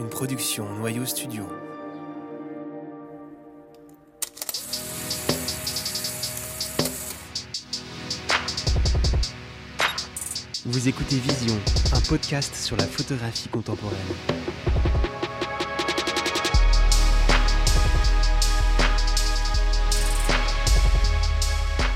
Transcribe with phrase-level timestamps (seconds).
[0.00, 1.46] une production Noyau Studio.
[10.64, 11.54] Vous écoutez Vision,
[11.92, 13.98] un podcast sur la photographie contemporaine.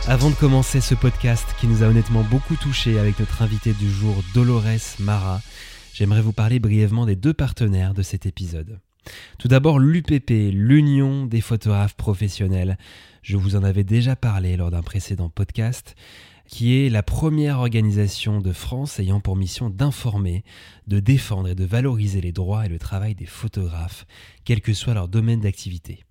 [0.07, 3.91] Avant de commencer ce podcast qui nous a honnêtement beaucoup touché avec notre invité du
[3.91, 5.41] jour Dolores Mara,
[5.95, 8.81] j'aimerais vous parler brièvement des deux partenaires de cet épisode.
[9.39, 12.79] Tout d'abord l'UPP, l'Union des photographes professionnels.
[13.23, 15.95] Je vous en avais déjà parlé lors d'un précédent podcast
[16.47, 20.45] qui est la première organisation de France ayant pour mission d'informer,
[20.87, 24.07] de défendre et de valoriser les droits et le travail des photographes,
[24.45, 26.05] quel que soit leur domaine d'activité.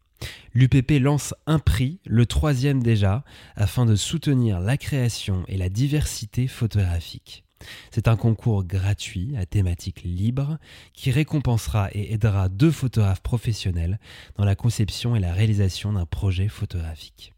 [0.53, 3.23] L'UPP lance un prix, le troisième déjà,
[3.55, 7.42] afin de soutenir la création et la diversité photographique.
[7.91, 10.57] C'est un concours gratuit à thématique libre
[10.93, 13.99] qui récompensera et aidera deux photographes professionnels
[14.35, 17.33] dans la conception et la réalisation d'un projet photographique.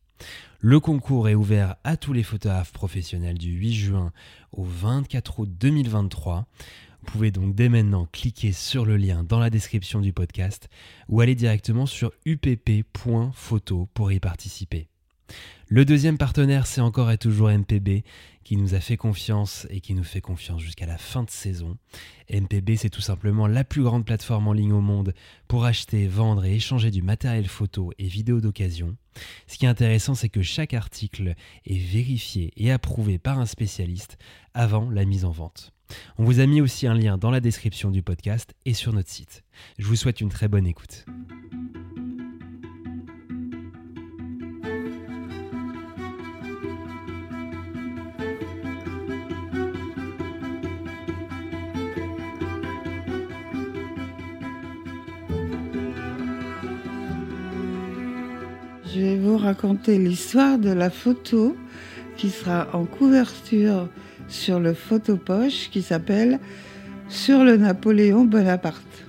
[0.59, 4.11] Le concours est ouvert à tous les photographes professionnels du 8 juin
[4.51, 6.47] au 24 août 2023.
[6.99, 10.69] Vous pouvez donc dès maintenant cliquer sur le lien dans la description du podcast
[11.07, 14.87] ou aller directement sur upp.photo pour y participer.
[15.67, 18.03] Le deuxième partenaire, c'est encore et toujours MPB,
[18.45, 21.77] qui nous a fait confiance et qui nous fait confiance jusqu'à la fin de saison.
[22.29, 25.13] MPB, c'est tout simplement la plus grande plateforme en ligne au monde
[25.47, 28.95] pour acheter, vendre et échanger du matériel photo et vidéo d'occasion.
[29.47, 31.33] Ce qui est intéressant, c'est que chaque article
[31.65, 34.17] est vérifié et approuvé par un spécialiste
[34.53, 35.73] avant la mise en vente.
[36.17, 39.09] On vous a mis aussi un lien dans la description du podcast et sur notre
[39.09, 39.43] site.
[39.79, 41.05] Je vous souhaite une très bonne écoute.
[59.45, 61.55] Raconter l'histoire de la photo
[62.17, 63.87] qui sera en couverture
[64.27, 66.39] sur le photopoche qui s'appelle
[67.09, 69.05] Sur le Napoléon Bonaparte.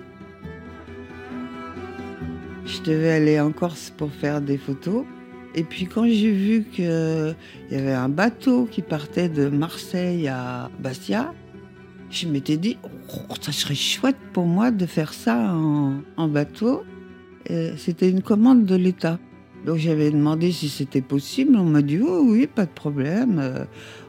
[2.67, 5.05] Je devais aller en Corse pour faire des photos.
[5.55, 7.35] Et puis quand j'ai vu qu'il
[7.71, 11.33] y avait un bateau qui partait de Marseille à Bastia,
[12.11, 16.85] je m'étais dit, oh, ça serait chouette pour moi de faire ça en, en bateau.
[17.77, 19.19] C'était une commande de l'État.
[19.67, 21.57] Donc j'avais demandé si c'était possible.
[21.57, 23.65] On m'a dit oh, oui, pas de problème, euh,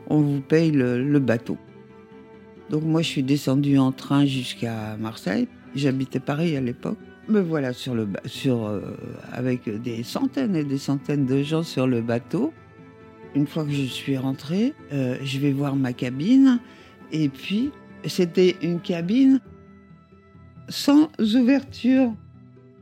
[0.08, 1.58] on vous paye le, bateau.
[2.70, 5.48] Donc moi je suis descendue en train jusqu'à Marseille.
[5.76, 7.00] J'habitais Paris à l'époque.
[7.28, 8.82] Me voilà sur le sur euh,
[9.34, 12.54] avec des centaines et des centaines de gens sur le bateau.
[13.36, 16.60] Une fois que je suis rentrée, euh, je vais voir ma cabine
[17.12, 17.72] et puis
[18.06, 19.42] c'était une cabine
[20.70, 22.14] sans ouverture.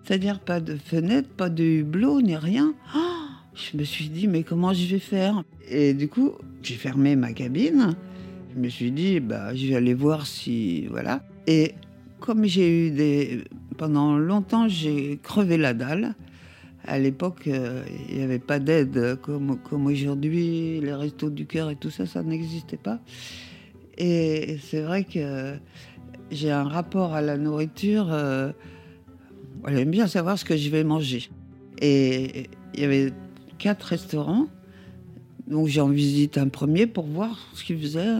[0.05, 2.75] C'est-à-dire pas de fenêtre, pas de hublot, ni rien.
[2.95, 2.99] Oh,
[3.55, 5.43] je me suis dit, mais comment je vais faire?
[5.67, 7.95] Et du coup, j'ai fermé ma cabine.
[8.53, 10.85] Je me suis dit, bah, je vais aller voir si.
[10.91, 11.23] Voilà.
[11.47, 11.73] Et
[12.19, 13.43] comme j'ai eu des.
[13.77, 16.13] Pendant longtemps, j'ai crevé la dalle.
[16.85, 21.71] À l'époque, euh, il n'y avait pas d'aide comme, comme aujourd'hui, les restos du cœur
[21.71, 22.99] et tout ça, ça n'existait pas.
[23.97, 25.55] Et c'est vrai que
[26.29, 28.13] j'ai un rapport à la nourriture.
[28.13, 28.51] Euh,
[29.67, 31.29] elle aime bien savoir ce que je vais manger.
[31.81, 33.13] Et il y avait
[33.57, 34.47] quatre restaurants.
[35.47, 38.15] Donc j'en visite un premier pour voir ce qu'ils faisaient.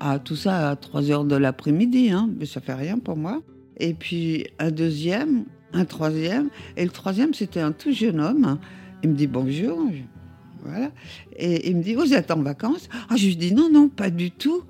[0.00, 3.42] Ah, tout ça à 3 heures de l'après-midi, hein, mais ça fait rien pour moi.
[3.78, 6.50] Et puis un deuxième, un troisième.
[6.76, 8.58] Et le troisième, c'était un tout jeune homme.
[9.02, 9.78] Il me dit bonjour.
[10.64, 10.90] Voilà.
[11.36, 12.88] Et il me dit, vous êtes en vacances?
[13.08, 14.62] Ah, Je lui dis, non, non, pas du tout.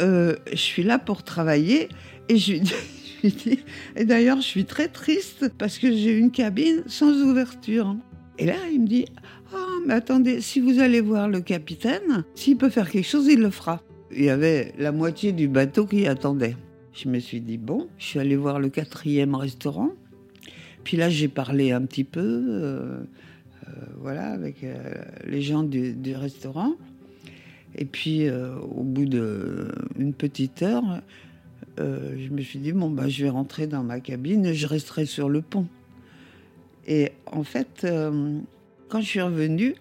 [0.00, 1.88] Euh, je suis là pour travailler.
[2.28, 2.72] Et je lui dis,
[3.96, 7.96] et d'ailleurs, je suis très triste parce que j'ai une cabine sans ouverture.
[8.38, 9.06] Et là, il me dit
[9.54, 13.40] Ah, mais attendez, si vous allez voir le capitaine, s'il peut faire quelque chose, il
[13.40, 13.82] le fera.
[14.12, 16.56] Il y avait la moitié du bateau qui attendait.
[16.92, 19.90] Je me suis dit Bon, je suis allé voir le quatrième restaurant.
[20.86, 23.00] Puis là, j'ai parlé un petit peu, euh,
[23.66, 24.94] euh, voilà, avec euh,
[25.26, 26.74] les gens du, restaurant.
[27.74, 31.02] Et puis, au bout d'une petite heure,
[31.78, 35.06] euh, je me suis dit, bon, bah, je vais rentrer dans ma cabine, je resterai
[35.06, 35.66] sur le pont.
[36.86, 38.38] Et en fait, euh,
[38.88, 39.74] quand je suis revenue,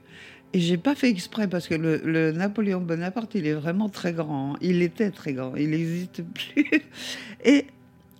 [0.53, 4.53] et j'ai pas fait exprès parce que le, Napoléon Bonaparte, il est vraiment très grand.
[4.53, 4.57] Hein.
[4.61, 6.65] Il était très grand, il n'existe plus.
[7.43, 7.65] Et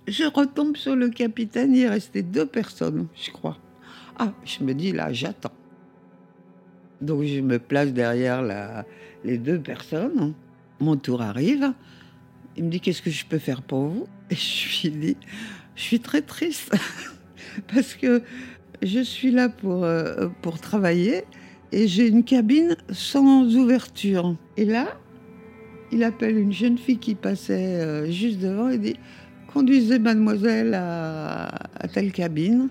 [0.06, 3.56] je retombe sur le capitaine, il restait deux personnes, je crois.
[4.18, 5.52] Ah, je me dis, là, j'attends.
[7.00, 8.42] Donc je me place derrière
[9.24, 10.34] les deux personnes.
[10.80, 11.72] Mon tour arrive.
[12.56, 14.06] Il me dit Qu'est-ce que je peux faire pour vous?
[14.30, 15.16] Et je lui dis
[15.74, 16.74] Je suis très triste
[17.74, 18.22] parce que
[18.82, 21.24] je suis là pour, euh, pour travailler
[21.72, 24.36] et j'ai une cabine sans ouverture.
[24.56, 24.98] Et là,
[25.92, 28.96] il appelle une jeune fille qui passait euh, juste devant et dit
[29.52, 32.68] Conduisez mademoiselle à, à telle cabine.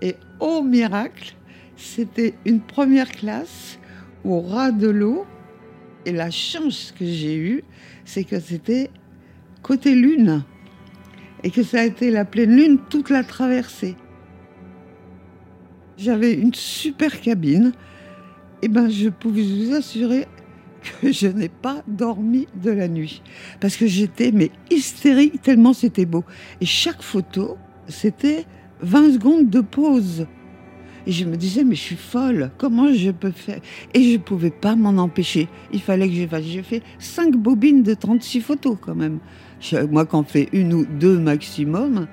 [0.00, 1.34] Et au miracle,
[1.76, 3.78] c'était une première classe
[4.24, 5.26] au ras de l'eau.
[6.06, 7.64] Et la chance que j'ai eue,
[8.04, 8.90] c'est que c'était
[9.64, 10.44] côté lune.
[11.42, 13.96] Et que ça a été la pleine lune toute la traversée.
[15.98, 17.72] J'avais une super cabine.
[18.62, 20.26] Et ben, je pouvais vous assurer
[21.00, 23.22] que je n'ai pas dormi de la nuit.
[23.60, 26.24] Parce que j'étais mais hystérique tellement c'était beau.
[26.60, 27.56] Et chaque photo,
[27.88, 28.46] c'était
[28.80, 30.26] 20 secondes de pause.
[31.06, 33.60] Et je me disais, mais je suis folle, comment je peux faire?
[33.92, 35.48] Et je ne pouvais pas m'en empêcher.
[35.72, 36.44] Il fallait que je fasse.
[36.44, 39.18] J'ai fait 5 bobines de 36 photos quand même.
[39.72, 42.06] Moi, quand fais une ou deux maximum,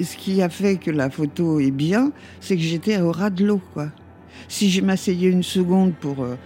[0.00, 3.44] ce qui a fait que la photo est bien, c'est que j'étais au ras de
[3.44, 3.60] l'eau.
[3.72, 3.88] quoi.
[4.48, 6.36] Si je m'asseyais une seconde pour euh,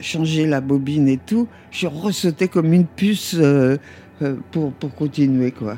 [0.00, 3.76] changer la bobine et tout, je ressautais comme une puce euh,
[4.22, 5.52] euh, pour, pour continuer.
[5.52, 5.76] quoi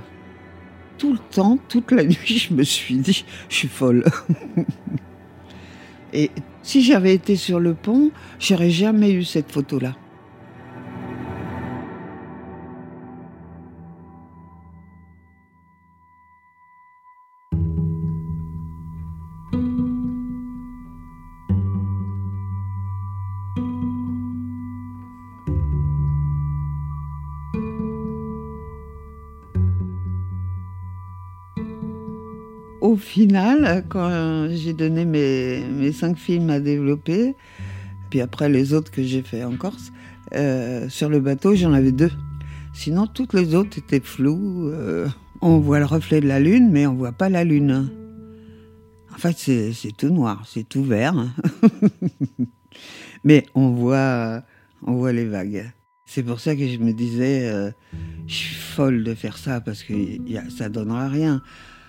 [1.02, 4.04] tout le temps, toute la nuit, je me suis dit, je suis folle.
[6.12, 6.30] Et
[6.62, 9.96] si j'avais été sur le pont, j'aurais jamais eu cette photo-là.
[33.22, 37.36] Final, quand j'ai donné mes, cinq films à développer,
[38.10, 39.92] puis après les autres que j'ai fait en Corse,
[40.34, 42.10] euh, sur le bateau, j'en avais deux.
[42.74, 44.70] Sinon, toutes les autres étaient floues.
[44.70, 45.06] Euh,
[45.40, 47.90] on voit le reflet de la lune, mais on voit pas la lune.
[49.14, 51.14] En fait, c'est tout noir, c'est tout vert.
[53.24, 54.42] mais on voit,
[54.84, 55.70] on voit les vagues.
[56.06, 57.70] C'est pour ça que je me disais, euh,
[58.26, 59.94] je suis folle de faire ça parce que
[60.50, 61.40] ça donnera rien.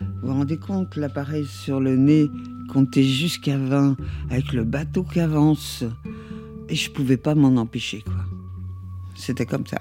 [0.02, 2.30] Vous vous rendez compte, l'appareil sur le nez
[2.72, 3.98] comptait jusqu'à 20
[4.30, 5.84] avec le bateau qui avance.
[6.70, 8.26] Et je pouvais pas m'en empêcher, quoi.
[9.16, 9.80] C'était comme ça.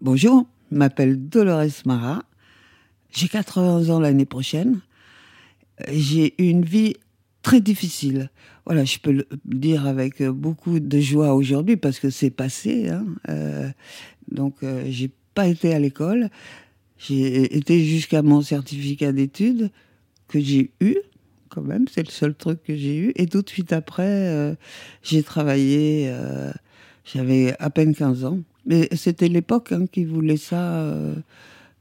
[0.00, 2.22] Bonjour, m'appelle Dolores Mara.
[3.12, 4.80] J'ai 80 ans l'année prochaine.
[5.90, 6.94] J'ai une vie
[7.42, 8.30] très difficile.
[8.64, 12.88] Voilà, je peux le dire avec beaucoup de joie aujourd'hui parce que c'est passé.
[12.88, 13.04] Hein.
[13.28, 13.68] Euh,
[14.30, 16.30] donc, euh, j'ai pas été à l'école.
[16.98, 19.70] J'ai été jusqu'à mon certificat d'études
[20.28, 20.96] que j'ai eu,
[21.48, 21.86] quand même.
[21.92, 23.12] C'est le seul truc que j'ai eu.
[23.16, 24.54] Et tout de suite après, euh,
[25.02, 26.06] j'ai travaillé.
[26.08, 26.52] Euh,
[27.04, 28.38] j'avais à peine 15 ans.
[28.64, 30.94] Mais c'était l'époque hein, qui voulait ça.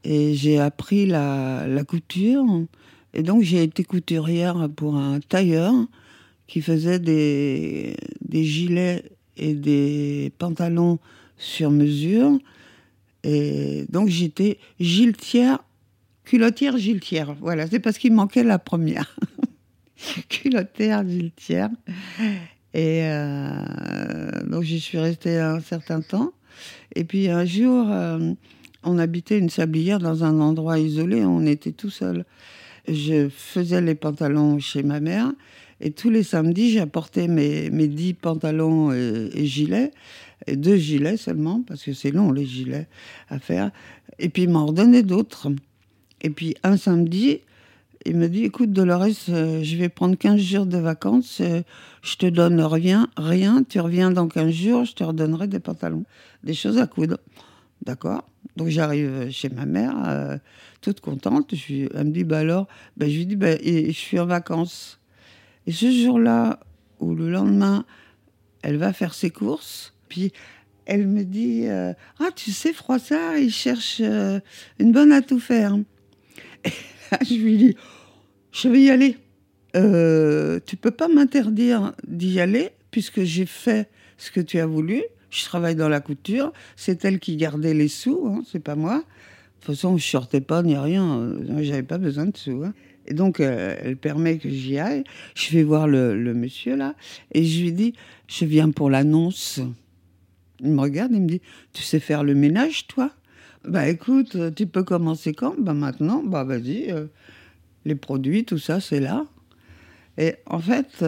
[0.03, 2.45] Et j'ai appris la, la, couture.
[3.13, 5.74] Et donc j'ai été couturière pour un tailleur
[6.48, 7.95] qui faisait des,
[8.27, 9.03] des gilets
[9.38, 11.00] et des pantalons
[11.38, 12.38] sur mesure.
[13.24, 15.63] Et donc j'étais giletière,
[16.24, 17.36] culottière, giletière.
[17.39, 19.15] Voilà, c'est parce qu'il manquait la première.
[20.29, 21.70] culottière, giletière.
[22.74, 26.31] Et euh, donc j'y suis restée un certain temps.
[26.96, 28.34] Et puis un jour, euh,
[28.83, 32.25] on habitait une sablière dans un endroit isolé, on était tout seul.
[32.88, 35.31] Je faisais les pantalons chez ma mère
[35.81, 39.91] et tous les samedis, j'apportais mes, mes dix pantalons et, gilets,
[40.45, 42.88] et deux gilets seulement, parce que c'est long les gilets
[43.29, 43.71] à faire.
[44.19, 45.50] Et puis il m'en redonnait d'autres.
[46.21, 47.39] Et puis un samedi,
[48.05, 51.63] il me dit Écoute, Dolores, euh, je vais prendre 15 jours de vacances, euh,
[52.03, 56.05] je te donne rien, rien, tu reviens dans 15 jours, je te redonnerai des pantalons,
[56.43, 57.17] des choses à coudre.
[57.83, 58.30] D'accord?
[58.58, 60.38] Donc j'arrive chez ma mère, euh,
[60.81, 61.55] toute contente.
[61.55, 62.67] Je, elle me dit Bah alors
[62.98, 65.00] ben, Je lui dis bah, Je suis en vacances.
[65.67, 66.60] Et ce jour-là,
[67.00, 67.86] ou le lendemain,
[68.62, 70.34] elle va faire ses courses, puis
[70.86, 75.77] elle me dit Ah, tu sais, Froissart, il cherche une bonne à tout faire.
[77.22, 77.75] je lui dis,
[78.51, 79.17] je vais y aller.
[79.75, 85.01] Euh, tu peux pas m'interdire d'y aller puisque j'ai fait ce que tu as voulu.
[85.31, 86.51] Je travaille dans la couture.
[86.75, 88.97] C'est elle qui gardait les sous, hein, c'est pas moi.
[88.97, 91.19] De toute façon, je sortais pas ni rien.
[91.19, 92.63] Euh, j'avais pas besoin de sous.
[92.63, 92.73] Hein.
[93.07, 95.03] Et donc, euh, elle permet que j'y aille.
[95.33, 96.95] Je vais voir le, monsieur là
[97.31, 97.93] et je lui dis,
[98.27, 99.61] je viens pour l'annonce.
[100.59, 101.41] Il me regarde et me dit,
[101.73, 103.11] tu sais faire le ménage, toi?
[103.63, 105.55] Bah écoute, euh, tu peux commencer quand?
[105.57, 106.93] Bah maintenant, bah vas-y.
[107.85, 109.25] les produits, tout ça, c'est là.
[110.17, 111.03] Et en fait,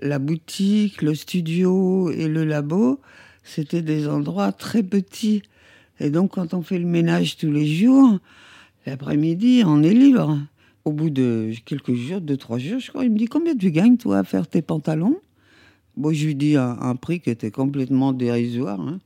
[0.00, 3.00] la boutique, le studio et le labo,
[3.42, 5.42] c'était des endroits très petits.
[5.98, 8.18] Et donc, quand on fait le ménage tous les jours,
[8.86, 10.38] l'après-midi, on est libre.
[10.84, 13.70] Au bout de quelques jours, deux, trois jours, je crois, il me dit Combien tu
[13.70, 15.20] gagnes, toi, à faire tes pantalons?
[15.96, 18.80] Bon, je lui dis un, prix qui était complètement dérisoire.
[18.80, 19.00] hein.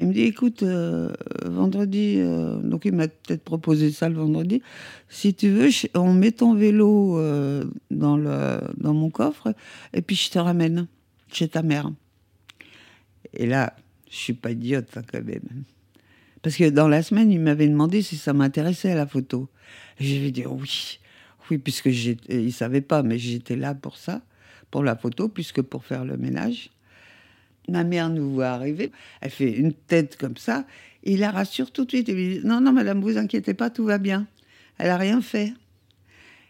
[0.00, 1.12] Il me dit Écoute, euh,
[1.44, 4.62] vendredi, euh, donc il m'a peut-être proposé ça le vendredi.
[5.08, 9.54] Si tu veux, on met ton vélo euh, dans, le, dans mon coffre
[9.92, 10.86] et puis je te ramène
[11.30, 11.90] chez ta mère.
[13.34, 13.76] Et là,
[14.10, 15.64] je suis pas idiote hein, quand même.
[16.42, 19.50] Parce que dans la semaine, il m'avait demandé si ça m'intéressait la photo.
[19.98, 20.98] Et je dit oui,
[21.50, 21.90] oui, puisque
[22.28, 24.22] il savait pas, mais j'étais là pour ça,
[24.70, 26.70] pour la photo, puisque pour faire le ménage.
[27.68, 28.90] Ma mère nous voit arriver,
[29.20, 30.66] elle fait une tête comme ça,
[31.04, 32.08] et il la rassure tout de suite.
[32.08, 34.26] Il lui dit Non, non, madame, vous inquiétez pas, tout va bien.
[34.78, 35.52] Elle n'a rien fait.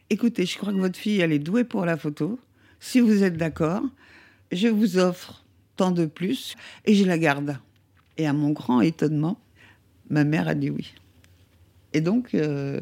[0.09, 2.38] Écoutez, je crois que votre fille, elle est douée pour la photo.
[2.81, 3.83] Si vous êtes d'accord,
[4.50, 5.45] je vous offre
[5.76, 7.59] tant de plus et je la garde.
[8.17, 9.38] Et à mon grand étonnement,
[10.09, 10.95] ma mère a dit oui.
[11.93, 12.81] Et donc, euh,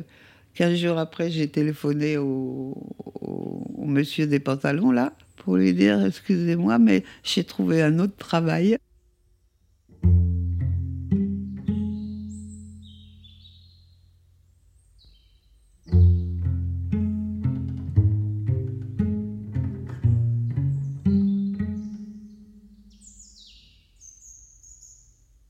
[0.55, 2.77] 15 jours après, j'ai téléphoné au,
[3.79, 5.13] monsieur des pantalons, là,
[5.49, 8.77] pour lui dire Excusez-moi, mais j'ai trouvé un autre travail.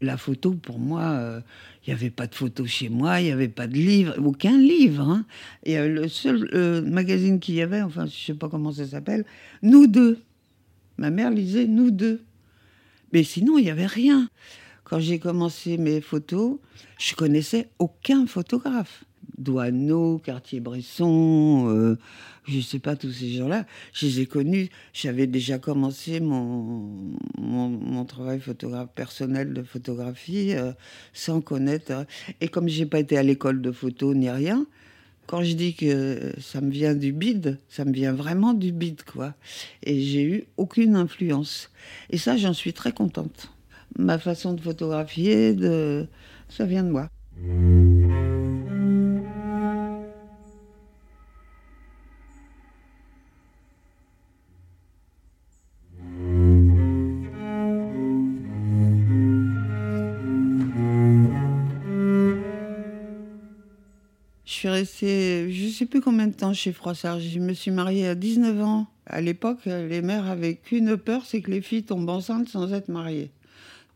[0.01, 1.41] La photo, pour moi, euh,
[1.85, 4.57] il n'y avait pas de photo chez moi, il n'y avait pas de livre, aucun
[4.57, 5.03] livre.
[5.09, 5.25] hein.
[5.65, 8.73] Et euh, le seul euh, magazine qu'il y avait, enfin, je ne sais pas comment
[8.73, 9.25] ça s'appelle,
[9.63, 10.21] Nous deux.
[10.99, 12.23] Ma mère lisait Nous deux.
[13.13, 14.29] Mais sinon, il n'y avait rien.
[14.85, 16.59] Quand j'ai commencé mes photos,
[16.99, 19.05] je connaissais aucun photographe.
[19.39, 21.97] Douaneau, Cartier-Bresson, euh,
[22.47, 24.69] je ne sais pas, tous ces gens-là, je les ai connus.
[24.93, 30.73] J'avais déjà commencé mon, mon, travail photographe personnel de photographie euh,
[31.13, 31.93] sans connaître.
[31.93, 32.05] euh,
[32.41, 34.67] Et comme j'ai pas été à l'école de photo ni rien,
[35.27, 39.03] quand je dis que ça me vient du bide, ça me vient vraiment du bide,
[39.03, 39.35] quoi.
[39.83, 41.71] Et j'ai eu aucune influence.
[42.09, 43.53] Et ça, j'en suis très contente.
[43.99, 46.07] Ma façon de photographier, de...
[46.49, 47.11] ça vient de moi.
[47.37, 47.78] Je
[65.89, 67.21] plus combien de temps chez Froissart.
[67.21, 68.87] Je me suis mariée à 19 ans.
[69.07, 72.89] À l'époque, les mères avaient qu'une peur, c'est que les filles tombent enceintes sans être
[72.89, 73.31] mariées.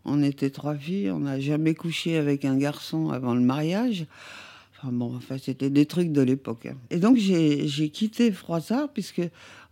[0.04, 4.06] On était trois filles, on n'a jamais couché avec un garçon avant le mariage.
[4.76, 6.66] Enfin bon, enfin, c'était des trucs de l'époque.
[6.66, 6.76] hein.
[6.90, 9.22] Et donc j'ai quitté Froissart puisque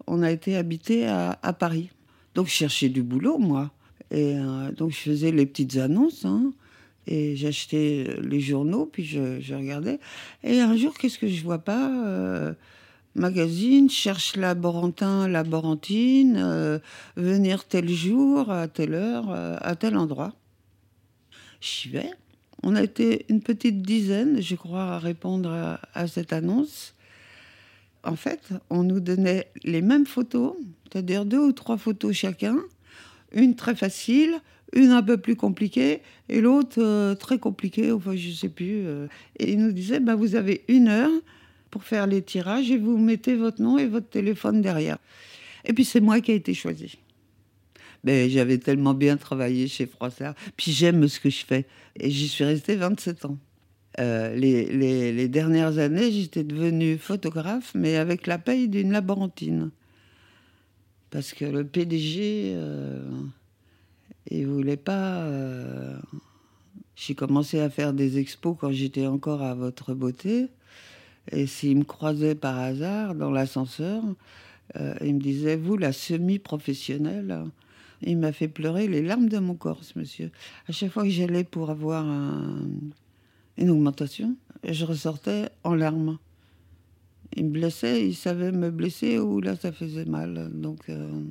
[0.06, 1.90] on a été habité à, à Paris.
[2.34, 3.72] Donc je cherchais du boulot, moi.
[4.12, 6.24] Et euh, donc je faisais les petites annonces.
[6.24, 6.52] hein.
[7.06, 9.98] Et j'achetais les journaux, puis je, je regardais.
[10.44, 12.52] Et un jour, qu'est-ce que je vois pas euh,
[13.14, 16.78] Magazine, cherche laborantin, laborantine, euh,
[17.16, 20.34] venir tel jour, à telle heure, euh, à tel endroit.
[21.60, 22.10] J'y vais.
[22.62, 26.94] On a été une petite dizaine, je crois, à répondre à, à cette annonce.
[28.04, 30.54] En fait, on nous donnait les mêmes photos,
[30.84, 32.56] c'est-à-dire deux ou trois photos chacun,
[33.32, 34.40] une très facile,
[34.74, 38.86] une un peu plus compliquée et l'autre euh, très compliquée, enfin je sais plus.
[38.86, 39.06] euh.
[39.38, 41.10] et ils nous disaient, bah, vous avez une heure
[41.70, 44.98] pour faire les tirages et vous mettez votre nom et votre téléphone derrière.
[45.64, 46.98] Et puis c'est moi qui ai été choisie.
[48.04, 51.66] Mais j'avais tellement bien travaillé chez Froissart, puis j'aime ce que je fais.
[51.98, 53.36] Et j'y suis restée 27 ans.
[53.98, 59.70] Euh, les, les- les dernières années, j'étais devenue photographe, mais avec la paye d'une laborantine.
[61.10, 62.52] Parce que le PDG,
[64.30, 65.22] il voulait pas.
[65.24, 65.98] euh,
[66.96, 70.48] J'ai commencé à faire des expos quand j'étais encore à Votre Beauté.
[71.32, 74.02] Et s'il me croisait par hasard dans l'ascenseur,
[74.76, 77.44] euh, il me disait Vous, la semi-professionnelle
[78.02, 80.30] Il m'a fait pleurer les larmes de mon corps, ce monsieur.
[80.68, 82.68] À chaque fois que j'allais pour avoir un-
[83.58, 86.18] une augmentation, je ressortais en larmes.
[87.36, 90.50] Il me blessait, il savait me blesser ou là ça faisait mal.
[90.52, 91.22] Donc, euh,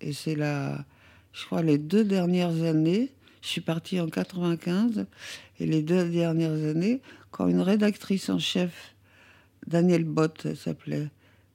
[0.00, 0.84] et c'est là,
[1.34, 3.10] je crois, les deux dernières années,
[3.42, 5.04] je suis partie en 95,
[5.60, 8.94] et les deux dernières années, quand une rédactrice en chef,
[9.66, 11.08] Daniel Bott elle s'appelait,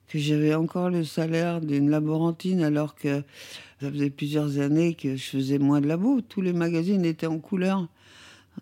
[0.08, 3.22] que j'avais encore le salaire d'une laborantine alors que
[3.80, 6.20] ça faisait plusieurs années que je faisais moins de labo.
[6.20, 7.88] Tous les magazines étaient en couleur.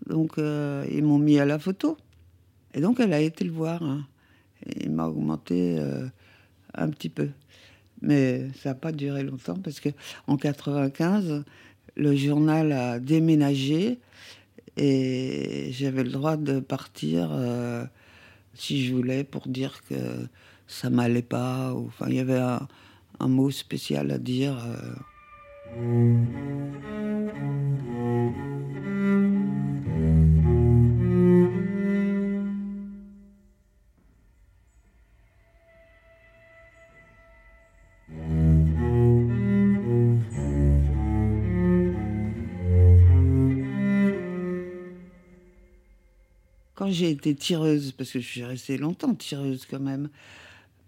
[0.06, 1.96] Donc, euh, ils m'ont mis à la photo.
[2.74, 3.82] Et donc, elle a été le voir.
[3.82, 4.06] Hein.
[4.76, 6.06] il m'a augmenté euh,
[6.74, 7.30] un petit peu.
[8.02, 11.44] Mais ça n'a pas duré longtemps parce qu'en 95,
[11.96, 13.98] le journal a déménagé
[14.76, 17.84] et j'avais le droit de partir euh,
[18.54, 19.94] si je voulais pour dire que
[20.68, 21.72] ça m'allait pas.
[21.74, 24.56] Enfin, il y avait un, mot spécial à dire.
[46.78, 50.10] Quand j'ai été tireuse, parce que je suis restée longtemps tireuse quand même,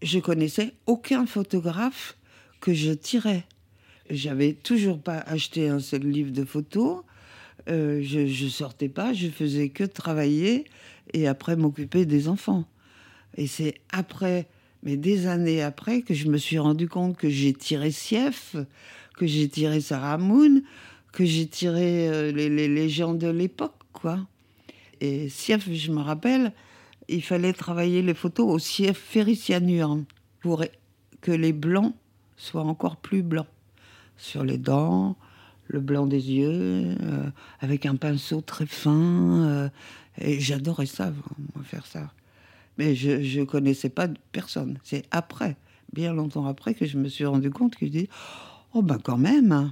[0.02, 2.16] je connaissais aucun photographe
[2.60, 3.44] que je tirais.
[4.08, 7.02] J'avais toujours pas acheté un seul livre de photos.
[7.68, 10.64] Euh, je, je sortais pas, je faisais que travailler
[11.12, 12.66] et après m'occuper des enfants.
[13.36, 14.46] Et c'est après,
[14.84, 18.54] mais des années après, que je me suis rendu compte que j'ai tiré Sief,
[19.16, 20.62] que j'ai tiré Sarah Moon,
[21.10, 24.20] que j'ai tiré euh, les, les, gens de l'époque, quoi.
[25.00, 26.52] Et Sief, je me rappelle,
[27.08, 29.98] il fallait travailler les photos au Sief ferricianure
[30.40, 30.64] pour
[31.20, 31.94] que les blancs
[32.36, 33.46] soient encore plus blancs
[34.16, 35.16] sur les dents,
[35.66, 37.30] le blanc des yeux, euh,
[37.60, 39.46] avec un pinceau très fin.
[39.46, 39.68] Euh,
[40.18, 41.12] et j'adorais ça,
[41.64, 42.12] faire ça.
[42.78, 44.78] Mais je ne connaissais pas personne.
[44.82, 45.56] C'est après,
[45.92, 48.08] bien longtemps après, que je me suis rendu compte que je dis
[48.72, 49.70] Oh, ben quand même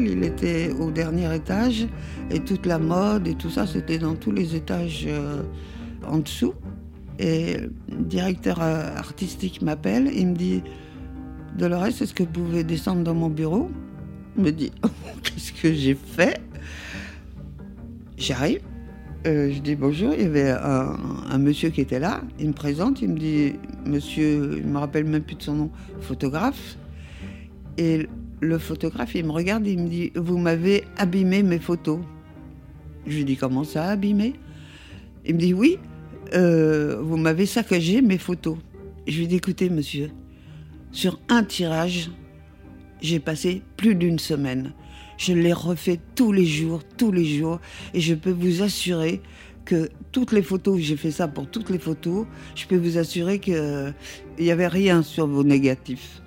[0.00, 1.86] il était au dernier étage
[2.30, 5.42] et toute la mode et tout ça, c'était dans tous les étages euh,
[6.06, 6.54] en dessous.
[7.18, 10.62] Et le directeur euh, artistique m'appelle, il me dit
[11.56, 13.70] Dolores, est-ce que vous pouvez descendre dans mon bureau?
[14.36, 14.70] Il me dit
[15.22, 16.40] Qu'est-ce que j'ai fait?
[18.16, 18.60] J'arrive.
[19.26, 23.02] Euh, je dis bonjour, il y avait un, monsieur qui était là, il me présente,
[23.02, 26.76] il me dit, monsieur, il me rappelle même plus de son nom, photographe.
[28.40, 32.00] Le photographe, il me regarde et il me dit Vous m'avez abîmé mes photos.
[33.06, 34.34] Je lui dis Comment ça, abîmé?
[35.26, 35.78] Il me dit Oui,
[36.34, 38.56] euh, vous m'avez saccagé mes photos.
[39.06, 40.10] Je lui dis Écoutez, monsieur,
[40.92, 42.10] sur un tirage,
[43.00, 44.72] j'ai passé plus d'une semaine.
[45.16, 47.60] Je l'ai refait tous les jours, tous les jours,
[47.92, 49.20] et je peux vous assurer
[49.64, 53.38] que toutes les photos, j'ai fait ça pour toutes les photos, je peux vous assurer
[53.40, 53.94] qu'il
[54.38, 56.22] n'y avait rien sur vos négatifs.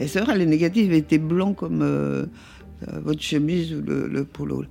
[0.00, 2.26] Et c'est vrai, les négatifs étaient blancs comme euh,
[2.88, 4.64] euh, votre chemise ou le, polo.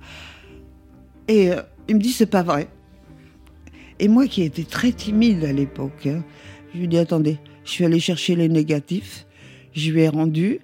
[1.28, 2.68] Et euh, il me dit, c'est pas vrai.
[3.98, 6.22] Et moi qui étais très timide à l'époque, hein,
[6.74, 9.26] je lui dis, attendez, je suis allée chercher les négatifs,
[9.72, 10.60] je lui ai rendu,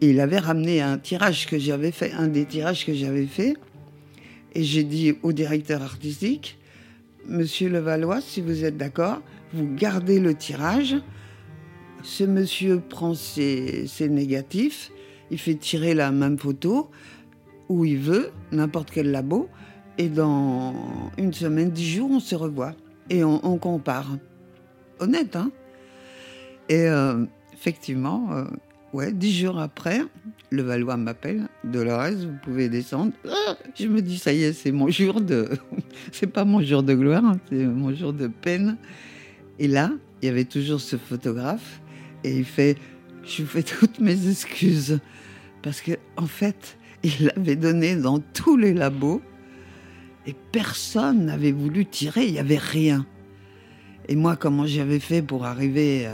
[0.00, 3.54] et il avait ramené un tirage que j'avais fait, un des tirages que j'avais fait.
[4.54, 6.58] Et j'ai dit au directeur artistique,
[7.26, 9.20] Monsieur Levallois, si vous êtes d'accord,
[9.52, 10.96] vous gardez le tirage,
[12.08, 14.90] ce monsieur prend ses, négatifs,
[15.30, 16.90] il fait tirer la même photo
[17.68, 19.48] où il veut, n'importe quel labo,
[19.98, 20.74] et dans
[21.18, 22.74] une semaine, dix jours, on se revoit
[23.10, 24.16] et on, compare.
[25.00, 25.50] Honnête, hein
[26.70, 28.44] Et euh, effectivement, euh,
[28.94, 30.00] ouais, dix jours après,
[30.48, 33.12] le Valois m'appelle, Dolores, vous pouvez descendre.
[33.28, 35.50] Ah, je me dis, ça y est, c'est mon jour de.
[36.12, 38.78] c'est pas mon jour de gloire, hein, c'est mon jour de peine.
[39.58, 39.90] Et là,
[40.22, 41.82] il y avait toujours ce photographe
[42.24, 42.76] et il fait
[43.24, 45.00] Je vous fais toutes mes excuses.
[45.62, 49.20] Parce que, en fait, il l'avait donné dans tous les labos
[50.26, 53.06] et personne n'avait voulu tirer, il n'y avait rien.
[54.08, 56.08] Et moi, comment j'avais fait pour arriver.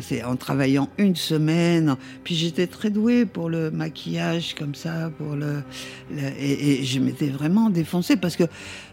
[0.00, 1.96] C'est en travaillant une semaine.
[2.24, 5.62] Puis j'étais très douée pour le maquillage, comme ça, pour le.
[6.16, 8.44] et, et, je m'étais vraiment défoncée parce que.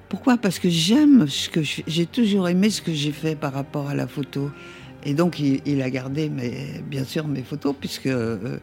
[0.10, 0.38] Pourquoi?
[0.38, 3.93] Parce que j'aime ce que j'ai toujours aimé ce que j'ai fait par rapport à
[3.93, 4.49] la photo.
[5.03, 8.59] Et donc, il, a gardé, mes, bien sûr, mes photos, puisque euh,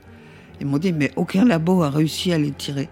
[0.60, 2.88] ils m'ont dit, mais aucun labo a réussi à les tirer.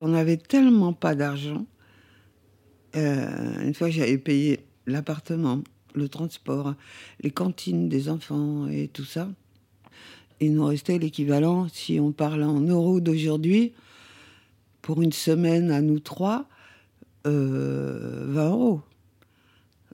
[0.00, 1.66] On n'avait tellement pas d'argent.
[2.94, 6.74] Euh, une fois, j'avais payé l'appartement, le transport,
[7.20, 9.28] les cantines des enfants et tout ça
[10.44, 13.72] il nous restait l'équivalent, si on parle en euros d'aujourd'hui,
[14.82, 16.46] pour une semaine à nous trois,
[17.26, 18.80] euh, 20 euros.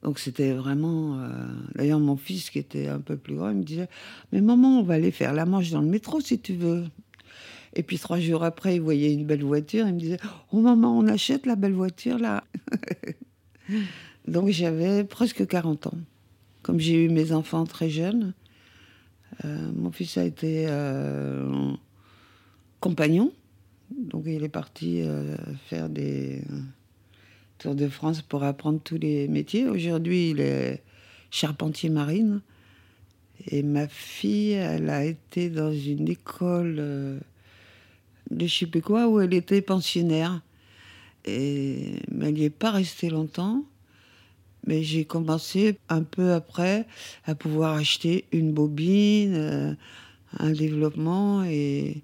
[0.02, 1.18] Donc c'était vraiment.
[1.20, 1.28] euh,
[1.74, 3.88] D'ailleurs, mon fils, qui était un peu plus grand, il me disait
[4.32, 6.84] Mais maman, on va aller faire la manche dans le métro si tu veux.
[7.74, 9.86] Et puis trois jours après, il voyait une belle voiture.
[9.86, 10.18] Il me disait
[10.52, 12.44] Oh maman, on achète la belle voiture là.
[14.26, 15.98] Donc j'avais presque 40 ans.
[16.62, 18.39] Comme j'ai eu mes enfants très jeunes, euh,
[19.44, 21.72] mon fils a été euh,
[22.80, 23.32] compagnon.
[23.96, 26.42] Donc il est parti euh, faire des
[27.58, 29.68] tours de France pour apprendre tous les métiers.
[29.68, 30.82] Aujourd'hui, il est
[31.30, 32.40] charpentier marine.
[33.46, 37.18] Et ma fille, elle a été dans une école euh,
[38.30, 40.42] de je où elle était pensionnaire.
[41.24, 43.64] Et, mais elle n'y est pas restée longtemps.
[44.66, 46.86] Mais j'ai commencé un peu après
[47.24, 49.74] à pouvoir acheter une bobine, euh,
[50.38, 51.44] un développement.
[51.44, 52.02] Et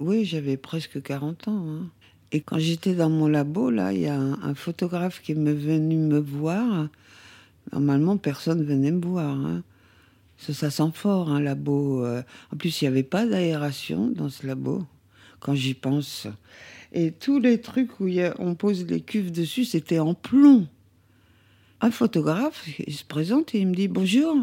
[0.00, 1.66] oui, j'avais presque 40 ans.
[1.68, 1.86] hein.
[2.30, 5.96] Et quand j'étais dans mon labo, là, il y a un, photographe qui est venu
[5.96, 6.88] me voir.
[7.72, 9.34] Normalement, personne venait me voir.
[9.34, 9.62] hein.
[10.36, 12.04] Ça, ça sent fort, un labo.
[12.04, 12.22] euh.
[12.52, 14.84] En plus, il n'y avait pas d'aération dans ce labo,
[15.40, 16.26] quand j'y pense.
[16.92, 20.66] Et tous les trucs où on pose les cuves dessus, c'était en plomb.
[21.80, 24.36] Un photographe, il se présente et il me dit Bonjour,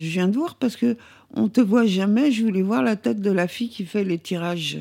[0.00, 0.96] je viens de voir parce que
[1.34, 4.18] on te voit jamais, je voulais voir la tête de la fille qui fait les
[4.18, 4.80] tirages.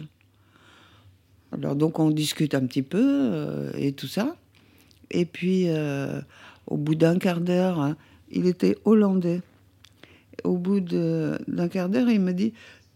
[1.52, 4.36] Alors donc on discute un petit peu euh, et tout ça.
[5.12, 6.20] Et puis euh,
[6.66, 7.96] au bout d'un quart d'heure, hein,
[8.32, 9.42] il était hollandais.
[10.44, 12.54] Au bout d'un quart d'heure, il me dit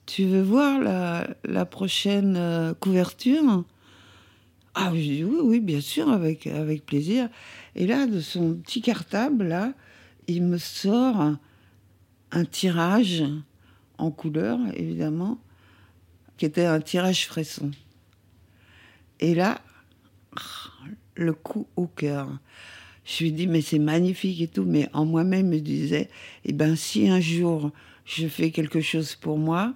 [0.08, 3.64] Tu veux voir la, la prochaine euh, couverture?
[4.76, 7.30] Ah, Oui, oui, bien sûr, avec, avec plaisir.
[7.76, 9.74] Et là, de son petit cartable, là,
[10.28, 11.36] il me sort
[12.32, 13.24] un, tirage
[13.98, 15.40] en couleur, évidemment,
[16.38, 17.70] qui était un tirage fresson.
[19.20, 19.62] Et là,
[21.16, 22.30] le coup au cœur.
[23.06, 26.10] Je lui dis, mais c'est magnifique et tout, mais en moi-même, je me disais,
[26.46, 27.72] eh ben, si un jour
[28.06, 29.74] je fais quelque chose pour moi,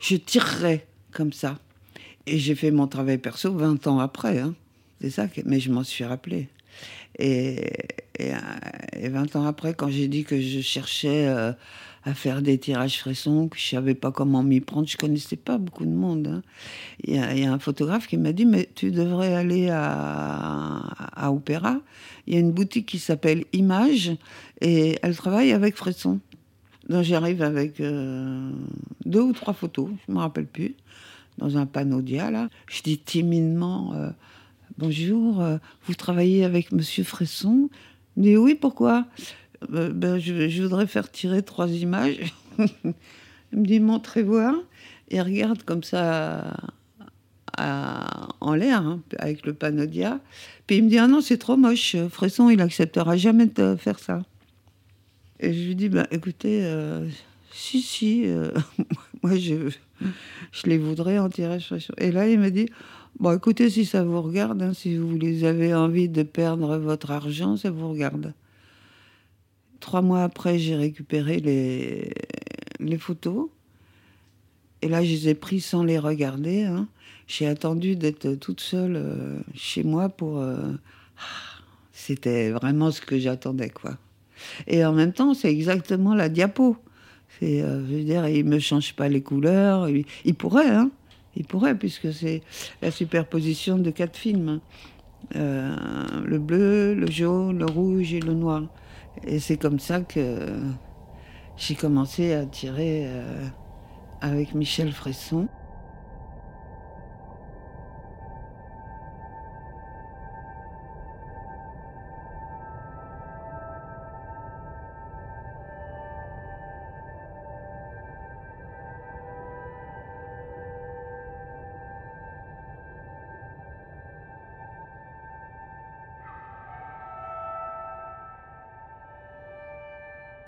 [0.00, 1.58] je tirerai comme ça.
[2.26, 4.38] Et j'ai fait mon travail perso 20 ans après.
[4.40, 4.54] hein.
[5.00, 6.48] C'est ça, mais je m'en suis rappelé.
[7.18, 7.56] Et,
[8.18, 8.38] et, euh,
[8.94, 11.52] et 20 ans après, quand j'ai dit que je cherchais euh,
[12.04, 15.58] à faire des tirages frissons, que je savais pas comment m'y prendre, je connaissais pas
[15.58, 16.26] beaucoup de monde.
[16.28, 16.42] hein.
[17.04, 20.78] Il y, a- un photographe qui m'a dit, mais tu devrais aller à,
[21.16, 21.78] à Opéra.
[22.26, 24.12] Il y a une boutique qui s'appelle Image
[24.60, 26.20] et elle travaille avec Fresson.
[26.88, 28.50] Donc j'arrive avec euh,
[29.06, 30.74] deux ou trois photos, je me rappelle plus,
[31.40, 32.48] dans un panneau dia là.
[32.70, 34.10] Je dis timidement euh,
[34.78, 37.70] bonjour, euh, vous travaillez avec Monsieur Fresson?
[38.16, 39.06] Dit oui, pourquoi?
[39.72, 42.34] Euh, ben, je, voudrais faire tirer trois images.
[43.52, 44.54] Il me dit montrez voir
[45.08, 46.56] et regarde comme ça
[47.58, 50.20] en l'air hein, avec le panneau dia.
[50.66, 53.98] Puis il me dit ah non c'est trop moche, Fresson il acceptera jamais de faire
[53.98, 54.22] ça.
[55.40, 56.62] Et je lui dis, bah, écoutez,
[57.60, 58.50] si, si, euh,
[59.22, 59.70] moi je,
[60.52, 61.72] je les voudrais en tirage.
[61.98, 62.68] Et là, il me dit,
[63.18, 67.10] bon, écoutez, si ça vous regarde, hein, si vous les avez envie de perdre votre
[67.10, 68.32] argent, ça vous regarde.
[69.80, 72.12] Trois mois après, j'ai récupéré les,
[72.80, 73.48] les photos.
[74.82, 76.64] Et là, je les ai pris sans les regarder.
[76.64, 76.88] hein.
[77.26, 80.38] J'ai attendu d'être toute seule euh, chez moi pour...
[80.38, 80.72] euh,
[81.92, 83.96] C'était vraiment ce que j'attendais, quoi.
[84.66, 86.76] Et en même temps, c'est exactement la diapo.
[87.42, 89.88] Euh, il me change pas les couleurs.
[89.88, 90.90] Il, pourrait, hein.
[91.36, 92.42] Il pourrait, puisque c'est
[92.82, 94.60] la superposition de quatre films.
[95.36, 95.76] Euh,
[96.24, 98.64] le bleu, le jaune, le rouge et le noir.
[99.26, 100.38] Et c'est comme ça que
[101.56, 103.46] j'ai commencé à tirer euh,
[104.20, 105.48] avec Michel Fresson.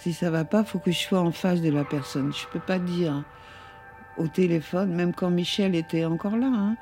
[0.03, 2.33] Si ça va pas, faut que je sois en face de la personne.
[2.33, 3.23] Je peux pas dire
[4.17, 6.51] au téléphone, même quand Michel était encore là.
[6.53, 6.77] hein,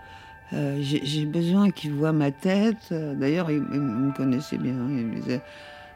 [0.54, 2.90] euh, j'ai besoin qu'il voit ma tête.
[2.90, 4.72] D'ailleurs, il, me connaissait bien.
[4.72, 5.42] Il me disait,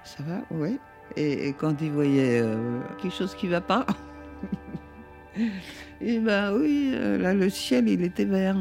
[0.03, 0.79] ça va, ouais.
[1.17, 3.87] Et, quand il voyait euh, quelque chose qui va pas,
[6.03, 8.57] et ben oui, euh, là le ciel il était vert.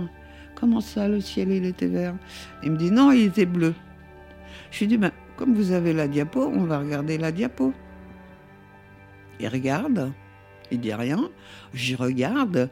[0.56, 2.16] Comment ça, le ciel il était vert?
[2.64, 3.74] Il me dit non, il était bleu.
[4.72, 7.74] Je lui dis, ben, comme vous avez la diapo, on va regarder la diapo.
[9.40, 10.12] Il regarde,
[10.72, 11.30] il dit rien.
[11.74, 12.70] J'y regarde.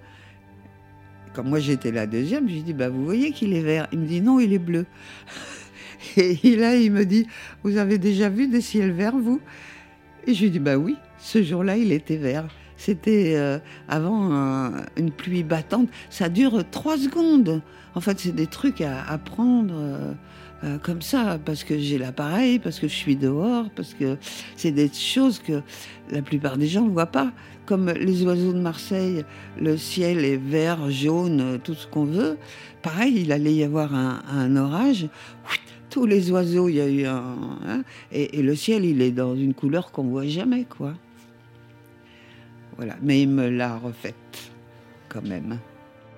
[1.34, 3.88] Comme moi j'étais la deuxième, je lui dis bah vous voyez qu'il est vert.
[3.92, 4.86] Il me dit non, il est bleu.
[6.18, 7.28] Et là, il me dit,
[7.64, 9.40] vous avez déjà vu des ciels verts, vous?
[10.28, 12.48] Et je lui dis, bah oui, ce jour-là, il était vert.
[12.78, 15.90] C'était euh, avant une pluie battante.
[16.10, 17.62] Ça dure trois secondes.
[17.94, 19.74] En fait, c'est des trucs à, apprendre
[20.64, 24.18] euh, comme ça, parce que j'ai l'appareil, parce que je suis dehors, parce que
[24.56, 25.62] c'est des choses que
[26.12, 27.32] la plupart des gens ne voient pas.
[27.66, 29.26] Comme les oiseaux de Marseille,
[29.60, 32.38] le ciel est vert, jaune, tout ce qu'on veut.
[32.84, 35.08] Pareil, il allait y avoir un, orage.
[35.90, 37.38] Tous les oiseaux, il y a eu un.
[37.66, 40.94] Hein, et, et, le ciel, il est dans une couleur qu'on voit jamais, quoi.
[42.78, 42.96] Voilà.
[43.02, 44.52] Mais il me l'a refaite,
[45.10, 45.58] quand même.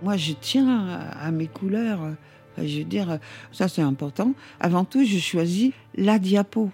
[0.02, 2.16] Moi, je tiens à mes couleurs.
[2.58, 3.20] Je veux dire,
[3.52, 4.34] ça c'est important.
[4.60, 6.72] Avant tout, je choisis la diapo.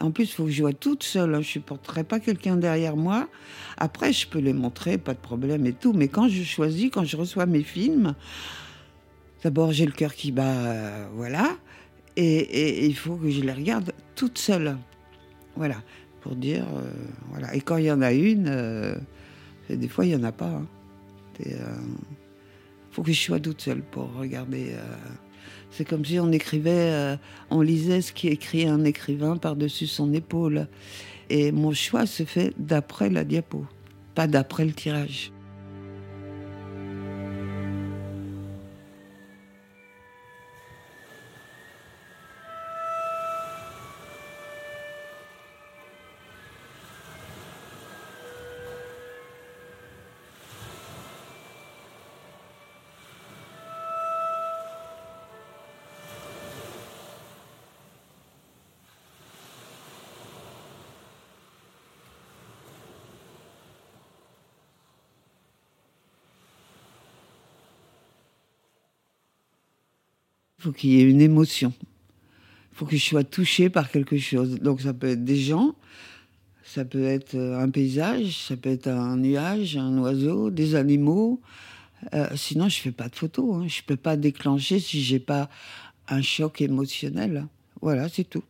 [0.00, 1.32] En plus, il faut que je joue toute seule.
[1.32, 3.28] Je ne supporterai pas quelqu'un derrière moi.
[3.76, 5.92] Après, je peux les montrer, pas de problème et tout.
[5.92, 8.14] Mais quand je choisis, quand je reçois mes films,
[9.42, 11.56] d'abord j'ai le cœur qui bat, euh, voilà.
[12.16, 14.76] Et, il faut que je les regarde toute seule.
[15.56, 15.76] Voilà.
[16.20, 16.90] Pour dire, euh,
[17.30, 17.54] voilà.
[17.54, 18.96] Et quand il y en a une, euh,
[19.68, 20.46] des fois, il n'y en a pas.
[20.46, 20.66] Hein
[22.94, 24.74] faut que je sois toute seule pour regarder.
[24.74, 24.96] Euh.
[25.70, 27.16] C'est comme si on écrivait, euh,
[27.50, 30.68] on lisait ce qui écrit un écrivain par-dessus son épaule.
[31.28, 33.66] Et mon choix se fait d'après la diapo,
[34.14, 35.33] pas d'après le tirage.
[70.64, 71.74] Faut qu'il y ait une émotion.
[72.72, 74.58] Il faut que je sois touchée par quelque chose.
[74.60, 75.74] Donc ça peut être des gens,
[76.64, 81.40] ça peut être euh, un paysage, ça peut être un nuage, un oiseau, des animaux.
[82.14, 83.56] Euh, sinon, je fais pas de photos.
[83.56, 83.68] Hein.
[83.68, 85.50] Je peux pas déclencher si j'ai pas
[86.08, 87.46] un choc émotionnel.
[87.82, 88.44] Voilà, c'est tout.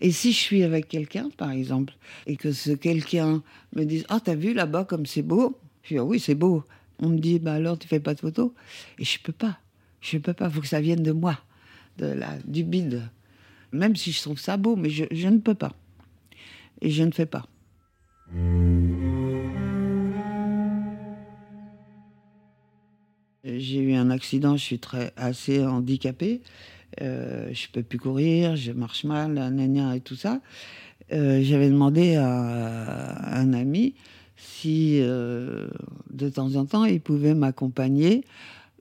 [0.00, 1.94] Et si je suis avec quelqu'un, par exemple,
[2.26, 3.42] et que ce quelqu'un
[3.76, 5.56] me dise Ah, t'as vu là-bas comme c'est beau?
[5.84, 6.64] Je dis ah, Oui, c'est beau.
[6.98, 8.50] On me dit Bah alors, tu fais pas de photos?
[8.98, 9.58] Et je peux pas.
[10.00, 10.46] Je peux pas.
[10.46, 11.38] Il faut que ça vienne de moi
[12.44, 13.02] du bide.
[13.72, 15.72] Même si je trouve ça beau, mais je, ne peux pas.
[16.80, 17.46] Et je ne fais pas.
[23.44, 26.42] J'ai eu un accident, je suis très, assez handicapée.
[27.00, 30.40] Euh, je peux plus courir, je marche mal, nania et tout ça.
[31.12, 33.94] Euh, j'avais demandé à, un ami
[34.36, 35.68] si euh,
[36.10, 38.24] de temps en temps il pouvait m'accompagner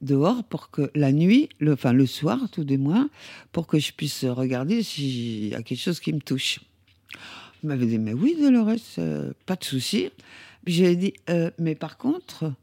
[0.02, 3.10] dehors pour que la nuit, le, enfin le soir tout du moins,
[3.52, 6.60] pour que je puisse regarder s'il y a quelque chose qui me touche.
[7.64, 10.12] Il m'avait dit, mais oui, Dolores, euh, pas de souci.
[10.66, 12.54] J'ai dit, euh, mais par contre,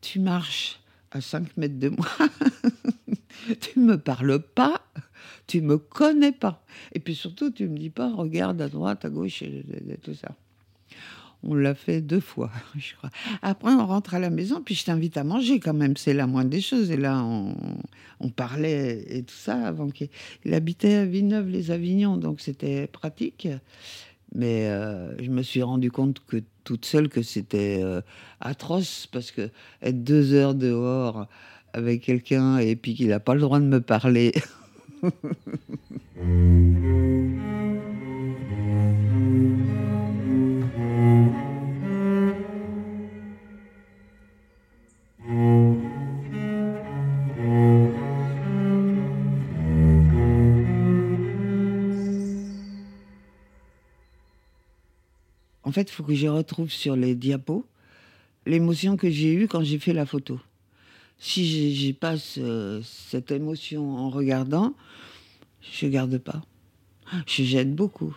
[0.00, 2.08] tu marches à 5 mètres de moi,
[3.60, 4.82] tu me parles pas,
[5.46, 6.62] tu me connais pas.
[6.92, 9.64] Et puis surtout, tu me dis pas, regarde à droite, à gauche, et
[10.02, 10.34] tout ça.
[11.44, 13.10] On l'a fait deux fois, je crois.
[13.42, 15.96] Après, on rentre à la maison, puis je t'invite à manger quand même.
[15.96, 16.90] C'est la moindre des choses.
[16.90, 20.08] Et là, on, parlait et tout ça avant qu'il
[20.44, 23.48] il habitait à Villeneuve-les-Avignon, donc c'était pratique.
[24.34, 28.02] Mais euh, je me suis rendu compte que toute seule que c'était euh,
[28.40, 29.48] atroce parce que
[29.80, 31.26] être deux heures dehors
[31.72, 34.32] avec quelqu'un et puis qu'il n'a pas le droit de me parler.
[55.82, 57.64] il faut que je retrouve sur les diapos
[58.46, 60.40] l'émotion que j'ai eue quand j'ai fait la photo.
[61.18, 64.74] Si passe euh, cette émotion en regardant,
[65.60, 66.42] je garde pas.
[67.26, 68.16] Je jette beaucoup.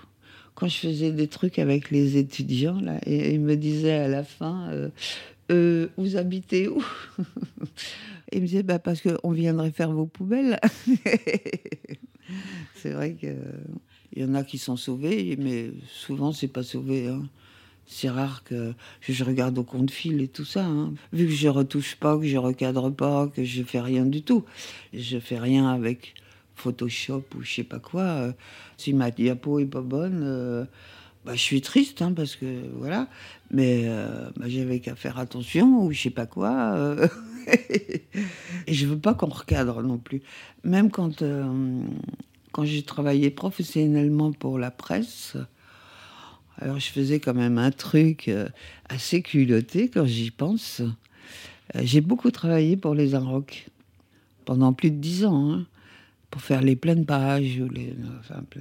[0.53, 4.23] Quand je faisais des trucs avec les étudiants, là, et ils me disaient à la
[4.23, 4.89] fin, euh,
[5.51, 6.83] euh, vous habitez où
[8.33, 10.57] Ils me disaient, bah, parce qu'on viendrait faire vos poubelles.
[12.75, 13.35] c'est vrai qu'il
[14.15, 17.07] y en a qui sont sauvés, mais souvent, c'est pas sauvé.
[17.07, 17.23] Hein.
[17.93, 20.65] C'est rare que je regarde au compte fil et tout ça.
[20.65, 20.93] Hein.
[21.11, 24.45] Vu que je retouche pas, que je recadre pas, que je fais rien du tout.
[24.93, 26.13] Je fais rien avec
[26.55, 28.03] Photoshop ou je sais pas quoi.
[28.03, 28.31] Euh,
[28.77, 30.63] si ma diapo est pas bonne, euh,
[31.25, 32.45] bah, je suis triste hein, parce que
[32.77, 33.09] voilà.
[33.51, 36.95] Mais euh, bah, j'avais qu'à faire attention ou je sais pas quoi.
[38.67, 40.21] et je veux pas qu'on recadre non plus.
[40.63, 41.21] Même quand
[42.53, 45.35] Quand j'ai travaillé professionnellement pour la presse,
[46.57, 48.47] alors je faisais quand même un truc euh,
[48.89, 50.81] assez culotté quand j'y pense.
[51.75, 53.67] Euh, j'ai beaucoup travaillé pour les Inrocks
[54.45, 55.65] pendant plus de dix ans, hein,
[56.29, 57.93] pour faire les pleines pages, ou les,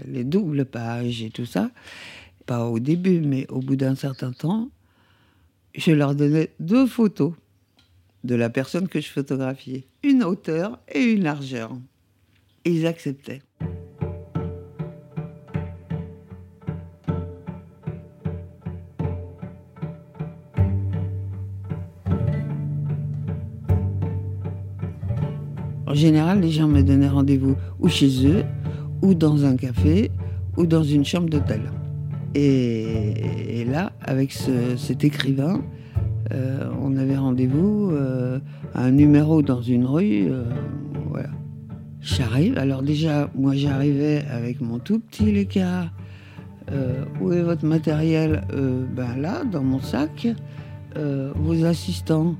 [0.06, 1.70] les doubles pages et tout ça.
[2.46, 4.70] Pas au début, mais au bout d'un certain temps,
[5.74, 7.32] je leur donnais deux photos
[8.24, 11.72] de la personne que je photographiais, une hauteur et une largeur.
[12.64, 13.42] Ils acceptaient.
[26.00, 28.42] Général, les gens me donnaient rendez-vous ou chez eux,
[29.02, 30.10] ou dans un café,
[30.56, 31.60] ou dans une chambre d'hôtel.
[32.34, 35.62] Et, là, avec cet écrivain,
[36.32, 38.38] euh, on avait rendez-vous euh,
[38.74, 40.28] à un numéro dans une rue.
[40.30, 40.44] Euh,
[41.08, 41.30] voilà.
[42.00, 45.90] J'arrive, alors déjà, moi j'arrivais avec mon tout petit Leica.
[47.20, 48.42] où est votre matériel?
[48.96, 50.28] Ben là, dans mon sac.
[50.96, 52.36] vos assistants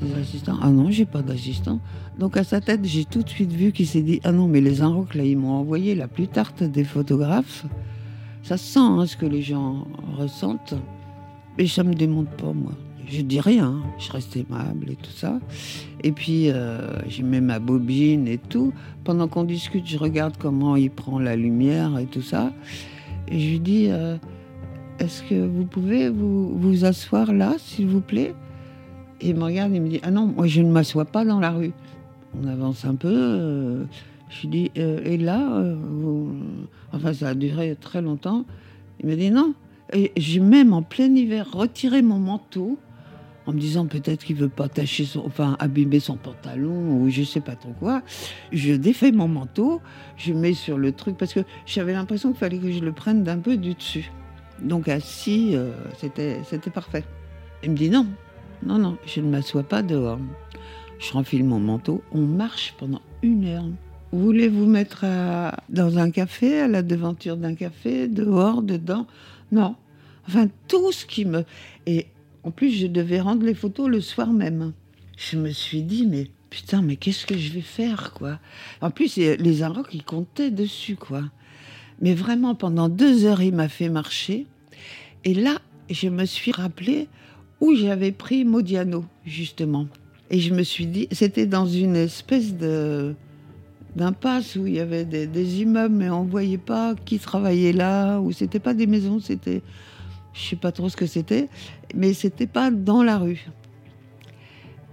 [0.00, 1.80] Des assistants Ah non, j'ai pas d'assistant.
[2.18, 4.60] Donc à sa tête, j'ai tout de suite vu qu'il s'est dit Ah non, mais
[4.60, 7.64] les Inrocks, là, ils m'ont envoyé la plus tarte des photographes.
[8.42, 9.86] Ça sent hein, ce que les gens
[10.18, 10.74] ressentent.
[11.56, 12.72] Mais ça me démonte pas, moi.
[13.06, 15.38] Je dis rien, je reste aimable et tout ça.
[16.02, 18.72] Et puis, euh, j'ai ma bobine et tout.
[19.04, 22.52] Pendant qu'on discute, je regarde comment il prend la lumière et tout ça.
[23.28, 24.16] Et je lui dis euh,
[24.98, 28.34] Est-ce que vous pouvez vous, vous asseoir là, s'il vous plaît?
[29.20, 31.40] Et il me regarde et me dit Ah non, moi, je ne m'assois pas dans
[31.40, 31.72] la rue.
[32.40, 33.12] On avance un peu.
[33.12, 33.84] Euh,
[34.28, 35.76] je lui dis, euh, et là, euh,
[36.92, 38.44] enfin ça a duré très longtemps.
[39.00, 39.54] Il me dit non.
[39.92, 42.78] Et j'ai même en plein hiver retiré mon manteau
[43.46, 47.22] en me disant peut-être qu'il veut pas tacher son, enfin abîmer son pantalon ou je
[47.22, 48.02] sais pas trop quoi.
[48.50, 49.82] Je défais mon manteau,
[50.16, 53.22] je mets sur le truc parce que j'avais l'impression qu'il fallait que je le prenne
[53.22, 54.10] d'un peu du dessus.
[54.62, 55.54] Donc assis,
[55.98, 57.04] c'était c'était parfait.
[57.62, 58.06] Il me dit non,
[58.64, 60.18] non non, je ne m'assois pas dehors.
[60.98, 63.66] Je renfile mon manteau, on marche pendant une heure.
[64.12, 65.04] Vous voulez vous mettre
[65.68, 69.06] dans un café, à la devanture d'un café, dehors, dedans?
[69.50, 69.74] Non.
[70.28, 71.44] Enfin, tout ce qui me...
[71.86, 72.06] Et
[72.44, 74.72] en plus, je devais rendre les photos le soir même.
[75.16, 78.38] Je me suis dit, mais putain, mais qu'est-ce que je vais faire, quoi?
[78.80, 81.22] En plus, les Inrocks, ils comptaient dessus, quoi.
[82.00, 84.46] Mais vraiment, pendant deux heures, il m'a fait marcher.
[85.24, 85.58] Et là,
[85.90, 87.08] je me suis rappelé
[87.64, 89.86] où j'avais pris Modiano, justement.
[90.28, 93.14] Et je me suis dit, c'était dans une espèce de
[93.96, 98.32] d'impasse où il y avait des, immeubles, mais on voyait pas qui travaillait là, ou
[98.32, 99.62] c'était pas des maisons, c'était,
[100.34, 101.48] je sais pas trop ce que c'était,
[101.94, 103.46] mais c'était pas dans la rue.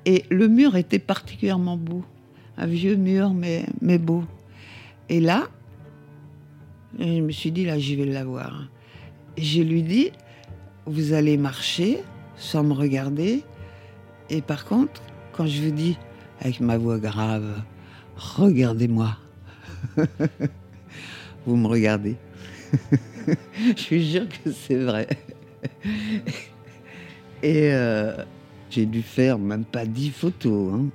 [0.05, 2.05] Et le mur était particulièrement beau,
[2.57, 4.23] un vieux mur, mais, mais beau.
[5.09, 5.49] Et là,
[6.99, 8.69] je me suis dit, là, j'y vais la voir.
[9.35, 10.11] Et je lui dis,
[10.85, 11.99] vous allez marcher
[12.41, 13.43] sans me regarder.
[14.29, 15.01] Et par contre,
[15.31, 15.97] quand je vous dis,
[16.41, 17.61] avec ma voix grave,
[18.15, 19.15] regardez-moi.
[21.45, 22.17] Vous me regardez.
[23.27, 25.07] je suis sûr que c'est vrai.
[27.43, 28.23] Et euh,
[28.69, 30.73] j'ai dû faire même pas dix photos.
[30.73, 30.85] Hein.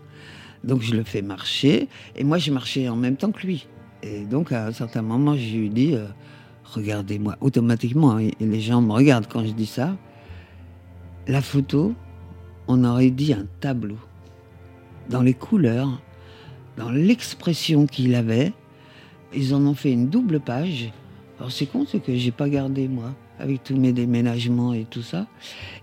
[0.65, 1.89] Donc je le fais marcher.
[2.17, 3.67] Et moi, j'ai marché en même temps que lui.
[4.03, 6.07] Et donc à un certain moment, j'ai lui dit, euh,
[6.65, 7.37] regardez-moi.
[7.41, 9.97] Automatiquement, hein, et les gens me regardent quand je dis ça.
[11.29, 11.95] La photo,
[12.69, 13.99] on aurait dit un tableau.
[15.09, 16.01] Dans les couleurs,
[16.77, 18.53] dans l'expression qu'il avait.
[19.35, 20.93] Ils en ont fait une double page.
[21.39, 25.03] Alors c'est con, c'est que j'ai pas gardé moi, avec tous mes déménagements et tout
[25.03, 25.27] ça.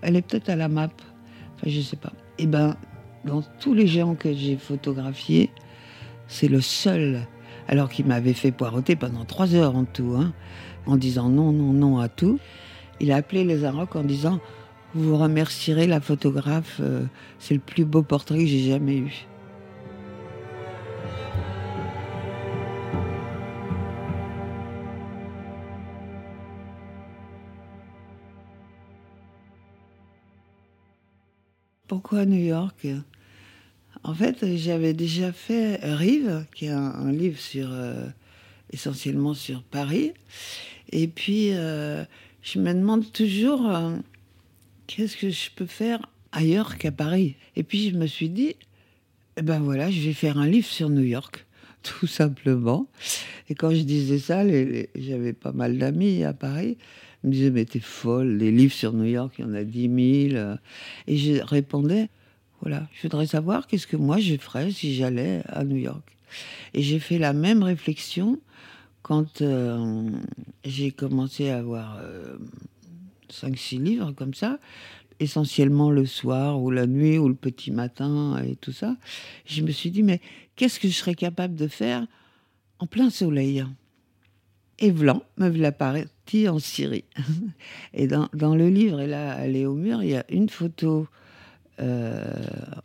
[0.02, 0.88] Elle est peut-être à la map.
[1.56, 2.12] Enfin, je sais pas.
[2.38, 2.76] Et eh ben,
[3.24, 5.50] dans tous les géants que j'ai photographiés,
[6.26, 7.20] c'est le seul,
[7.68, 10.32] alors qu'il m'avait fait poireauter pendant trois heures en tout, hein,
[10.86, 12.38] en disant non, non, non à tout.
[12.98, 14.40] Il a appelé les Arocs en disant
[14.94, 17.04] Vous remercierez la photographe, euh,
[17.40, 19.26] c'est le plus beau portrait que j'ai jamais eu.
[31.88, 32.86] Pourquoi New York?
[34.04, 38.06] En fait, j'avais déjà fait Rive, qui est un, livre sur, euh,
[38.70, 40.12] essentiellement sur Paris.
[40.92, 42.04] Et puis, euh,
[42.42, 43.68] je me demande toujours
[44.86, 46.00] qu'est-ce que je peux faire
[46.32, 47.36] ailleurs qu'à Paris?
[47.56, 48.56] Et puis, je me suis dit,
[49.36, 51.46] eh ben voilà, je vais faire un livre sur New York,
[51.82, 52.88] tout simplement.
[53.48, 54.44] Et quand je disais ça,
[54.94, 56.76] j'avais pas mal d'amis à Paris
[57.24, 60.30] me disait, mais t'es folle, les livres sur New York, il y en a 10
[60.30, 60.54] 000.
[61.06, 62.08] Et je répondais,
[62.60, 66.16] voilà, je voudrais savoir qu'est-ce que moi je ferais si j'allais à New York.
[66.74, 68.40] Et j'ai fait la même réflexion
[69.02, 70.08] quand euh,
[70.64, 71.98] j'ai commencé à avoir
[73.42, 74.58] 5-6 livres comme ça,
[75.20, 78.96] essentiellement le soir ou la nuit ou le petit matin et tout ça,
[79.46, 80.20] je me suis dit, mais
[80.56, 82.06] qu'est-ce que je serais capable de faire
[82.78, 83.64] en plein soleil?
[84.80, 87.04] Et blanc me voilà partie en Syrie.
[87.94, 91.06] Et dans, dans, le livre, elle est au mur, il y a une photo
[91.80, 92.24] euh,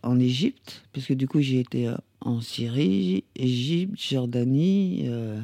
[0.01, 5.41] en Égypte, parce que du coup, j'ai été euh, en Syrie, Égypte, Jordanie, euh,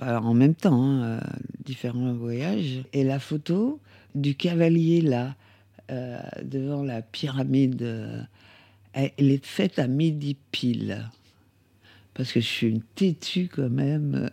[0.00, 1.20] en même temps, hein,
[1.64, 2.82] différents voyages.
[2.92, 3.80] Et la photo
[4.14, 5.34] du cavalier là,
[6.42, 8.26] devant la pyramide,
[8.92, 11.08] elle est faite à midi pile
[12.16, 14.30] parce que je suis une têtue quand même.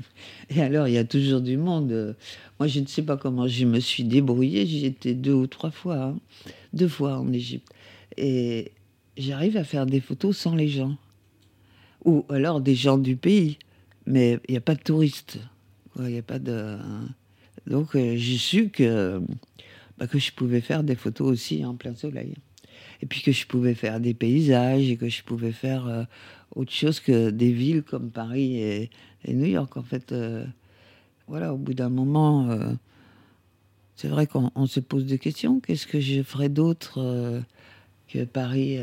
[0.50, 2.16] Et alors, il y a toujours du monde.
[2.58, 4.66] Moi, je ne sais pas comment je me suis débrouillée.
[4.66, 6.18] J'y étais deux ou trois fois, hein.
[6.72, 7.68] deux fois en Égypte.
[8.16, 8.72] Et
[9.16, 10.96] j'arrive à faire des photos sans les gens.
[12.04, 13.58] Ou alors des gens du pays.
[14.10, 15.38] Mais il n'y a pas de touristes.
[15.98, 16.76] Il a pas de...
[17.66, 19.22] Donc, euh, j'ai su que,
[19.98, 22.34] bah, que je pouvais faire des photos aussi en plein soleil.
[23.02, 25.86] Et puis que je pouvais faire des paysages et que je pouvais faire...
[25.86, 26.04] Euh,
[26.56, 28.90] autre chose que des villes comme Paris et,
[29.28, 29.76] New York.
[29.76, 30.44] En fait, euh,
[31.28, 32.48] voilà, au bout d'un moment,
[33.94, 35.60] c'est vrai qu'on se pose des questions.
[35.60, 37.40] Qu'est-ce que je ferais d'autre
[38.08, 38.78] que Paris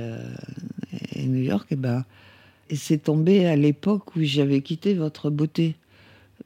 [1.11, 1.67] et New York?
[1.71, 2.05] Et eh ben,
[2.75, 5.75] c'est tombé à l'époque où j'avais quitté Votre Beauté,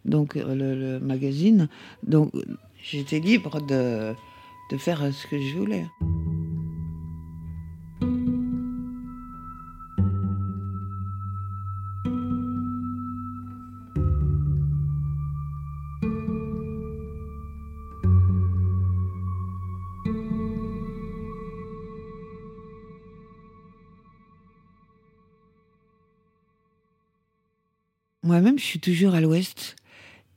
[0.06, 1.68] donc le, magazine.
[2.04, 2.32] Donc,
[2.84, 4.16] j'étais libre de
[4.78, 5.86] faire ce que je voulais.
[28.58, 29.76] Je suis toujours à l'ouest.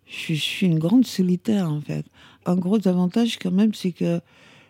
[0.07, 2.05] Je suis une grande solitaire, en fait.
[2.47, 4.21] Un gros avantage, quand même, c'est que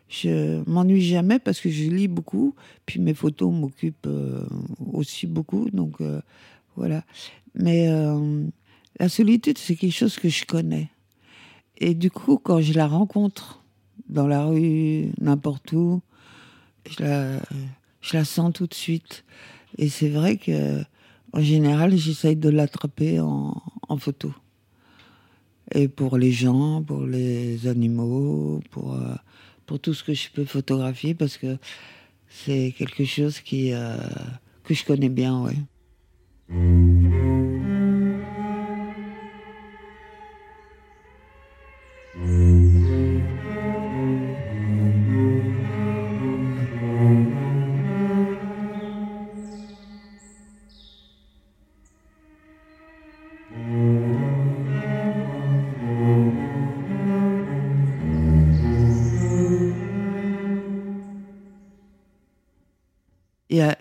[0.09, 2.55] je m'ennuie jamais parce que je lis beaucoup.
[2.87, 4.47] Puis mes photos m'occupent euh,
[4.93, 5.71] aussi beaucoup.
[5.71, 6.21] Donc, euh,
[6.77, 7.05] voilà.
[7.55, 8.45] Mais euh,
[8.99, 10.91] la solitude, c'est quelque chose que je connais.
[11.79, 13.65] Et du coup, quand je la rencontre
[14.09, 16.01] dans la rue, n'importe où,
[16.89, 17.39] je la,
[18.01, 19.25] je la sens tout de suite.
[19.79, 20.85] Et c'est vrai que
[21.35, 23.61] en général, j'essaye de l'attraper en,
[23.99, 24.33] photo.
[25.75, 29.15] Et pour les gens, pour les animaux, pour, euh,
[29.67, 31.59] pour tout ce que je peux photographier, parce que
[32.29, 33.97] c'est quelque chose qui, euh,
[34.63, 35.45] que je connais bien.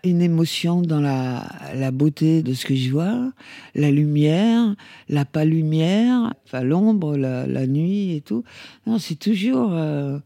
[0.04, 3.32] Une émotion dans la, beauté de ce que je vois,
[3.76, 4.76] la lumière,
[5.10, 8.44] la pas lumière, enfin l'ombre, la, nuit et tout.
[8.88, 10.20] Non, c'est toujours euh,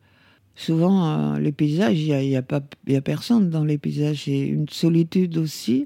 [0.55, 1.99] souvent euh, les paysages.
[1.99, 4.23] Il y a, y a, pas, y a personne dans les paysages.
[4.25, 5.85] C'est une solitude aussi.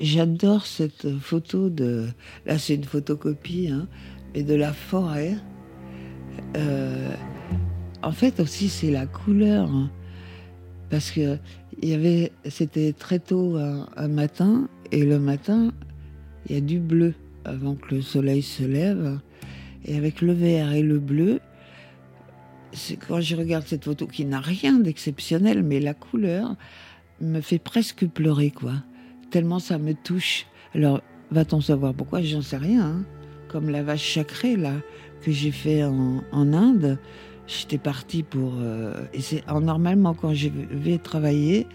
[0.00, 2.06] J'adore cette photo de.
[2.46, 3.86] Là, c'est une photocopie, hein,
[4.34, 5.36] et de la forêt.
[6.56, 7.14] Euh,
[8.02, 9.70] en fait aussi, c'est la couleur.
[9.70, 9.90] Hein,
[10.90, 11.38] parce que
[11.82, 15.72] il y avait, c'était très tôt un, matin, et le matin,
[16.46, 17.14] il y a du bleu
[17.44, 19.18] avant que le soleil se lève.
[19.84, 21.40] Et avec le vert et le bleu,
[22.72, 26.56] c'est quand je regarde cette photo qui n'a rien d'exceptionnel, mais la couleur
[27.20, 28.74] me fait presque pleurer, quoi.
[29.30, 30.46] Tellement ça me touche.
[30.74, 32.22] Alors, va-t-on savoir pourquoi?
[32.22, 32.84] J'en sais rien.
[32.84, 33.04] Hein.
[33.48, 34.74] Comme la vache sacrée, là,
[35.22, 36.98] que j'ai fait en, en Inde.
[37.46, 38.54] J'étais partie pour.
[38.58, 41.66] Euh, et c'est normalement quand je vais travailler,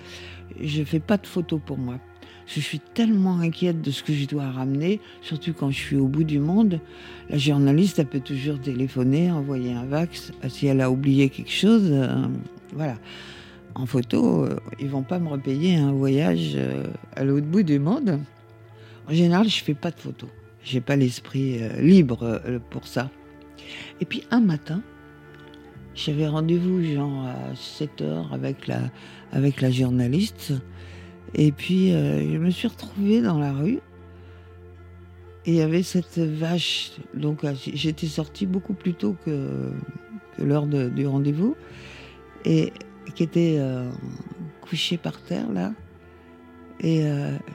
[0.59, 1.99] je fais pas de photos pour moi.
[2.47, 6.07] Je suis tellement inquiète de ce que je dois ramener, surtout quand je suis au
[6.07, 6.80] bout du monde.
[7.30, 10.32] La journaliste, elle peut toujours téléphoner, envoyer un vax.
[10.47, 12.26] Si elle a oublié quelque chose, euh,
[12.74, 12.97] voilà.
[13.76, 16.57] En photo, euh, ils vont pas me repayer un voyage
[17.15, 18.20] à l'autre bout du monde.
[19.07, 20.30] En général, je fais pas de photos.
[20.63, 22.41] J'ai pas l'esprit libre
[22.72, 23.11] pour ça.
[24.01, 24.82] Et puis un matin,
[26.05, 28.79] j'avais rendez-vous genre à 7 heures avec la,
[29.31, 30.53] avec la journaliste.
[31.35, 33.79] Et puis euh, je me suis retrouvée dans la rue.
[35.45, 36.91] Et il y avait cette vache.
[37.13, 39.71] Donc euh, j'étais sortie beaucoup plus tôt que,
[40.37, 41.55] l'heure du rendez-vous.
[42.45, 42.71] Et
[43.15, 43.89] qui était euh,
[44.61, 45.73] couchée par terre là.
[46.81, 47.01] Et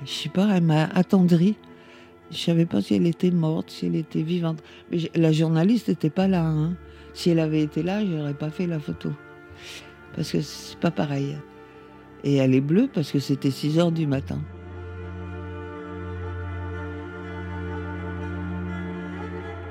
[0.04, 1.56] je sais pas, elle m'a attendrie.
[2.30, 4.62] Je savais pas si elle était morte, si elle était vivante.
[4.90, 6.44] Mais la journaliste n'était pas là.
[6.44, 6.76] Hein.
[7.14, 9.12] Si elle avait été là, je n'aurais pas fait la photo.
[10.14, 11.36] Parce que c'est pas pareil.
[12.24, 14.40] Et elle est bleue parce que c'était 6 heures du matin.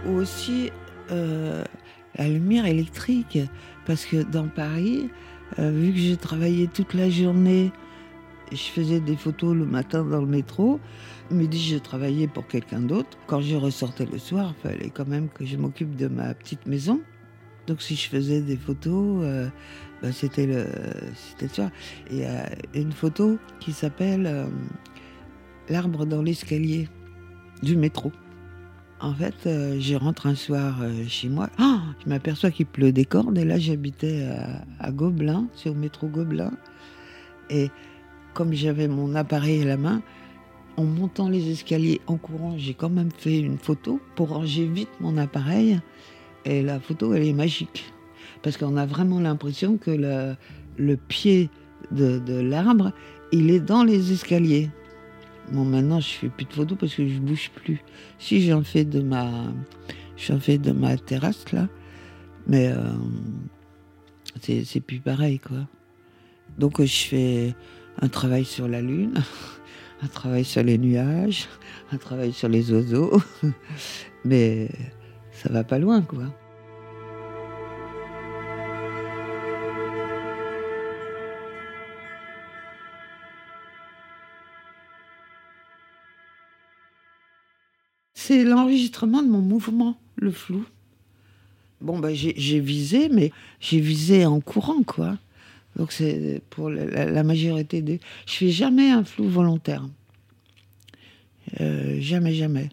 [0.06, 0.72] Ou aussi
[1.12, 1.64] euh,
[2.16, 3.40] la lumière électrique.
[3.86, 5.10] Parce que dans Paris,
[5.60, 7.72] euh, vu que j'ai travaillé toute la journée,
[8.52, 10.80] je faisais des photos le matin dans le métro.
[11.30, 13.18] Midi, je travaillais pour quelqu'un d'autre.
[13.28, 16.66] Quand je ressortais le soir, il fallait quand même que je m'occupe de ma petite
[16.68, 17.02] maison.
[17.68, 19.48] Donc si je faisais des photos, euh,
[20.02, 20.66] bah, c'était le,
[21.14, 21.72] c'était ça.
[22.12, 24.46] Il y a une photo qui s'appelle euh,
[25.70, 26.90] l'arbre dans l'escalier
[27.62, 28.12] du métro.
[29.00, 33.06] En fait, euh, je rentre un soir chez moi, oh, je m'aperçois qu'il pleut des
[33.06, 34.30] cordes et là j'habitais
[34.80, 36.52] à, Gobelin, sur le métro Gobelin.
[37.50, 37.70] Et
[38.34, 40.02] comme j'avais mon appareil à la main,
[40.78, 44.90] en montant les escaliers en courant, j'ai quand même fait une photo pour ranger vite
[45.00, 45.80] mon appareil.
[46.46, 47.94] Et la photo, elle est magique.
[48.42, 49.92] Parce qu'on a vraiment l'impression que
[50.78, 51.50] le, pied
[51.92, 52.92] de, de l'arbre,
[53.32, 54.70] il est dans les escaliers.
[55.52, 57.82] Bon, maintenant, je fais plus de photos parce que je bouge plus.
[58.18, 59.30] Si j'en fais de ma,
[60.16, 61.68] j'en fais de ma terrasse là,
[62.48, 62.92] mais euh,
[64.42, 65.68] c'est plus pareil quoi.
[66.58, 67.56] Donc je fais
[68.02, 69.22] un travail sur la lune,
[70.02, 71.48] un travail sur les nuages,
[71.92, 73.22] un travail sur les oiseaux,
[74.26, 74.70] mais
[75.44, 76.24] ça va pas loin, quoi.
[88.14, 90.66] C'est l'enregistrement de mon mouvement, le flou.
[91.82, 95.18] Bon, ben, j'ai visé, mais j'ai visé en courant, quoi.
[95.76, 98.00] Donc, c'est pour la, majorité des.
[98.26, 99.86] Je fais jamais un flou volontaire.
[101.60, 102.70] Euh, jamais, jamais.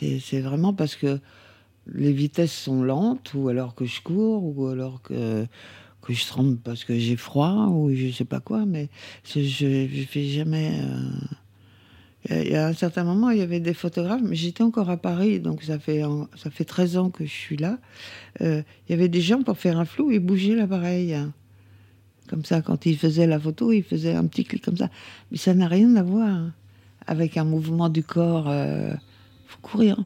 [0.00, 1.20] C'est vraiment parce que
[1.92, 5.46] les vitesses sont lentes, ou alors que je cours, ou alors que,
[6.02, 8.88] que je tremble parce que j'ai froid, ou je sais pas quoi, mais
[9.24, 10.72] je, je fais jamais.
[12.30, 14.96] Il y a un certain moment, il y avait des photographes, mais j'étais encore à
[14.96, 16.02] Paris, donc ça fait,
[16.36, 17.78] ça fait 13 ans que je suis là.
[18.40, 21.14] Euh, il y avait des gens pour faire un flou, ils bougeaient l'appareil.
[22.28, 24.88] Comme ça, quand ils faisaient la photo, ils faisaient un petit clic comme ça.
[25.30, 26.50] Mais ça n'a rien à voir
[27.06, 28.48] avec un mouvement du corps.
[28.48, 28.94] Euh,
[29.46, 30.02] faut courir.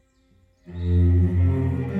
[0.71, 1.98] Quand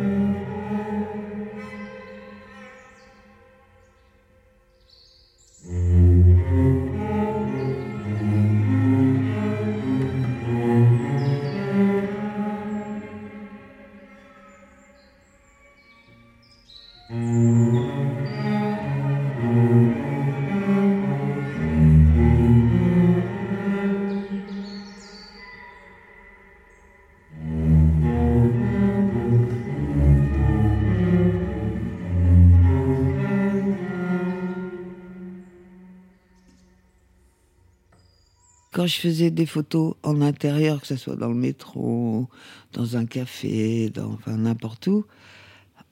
[38.90, 42.28] je faisais des photos en intérieur, que ce soit dans le métro,
[42.74, 45.06] dans un café, dans, n'importe où,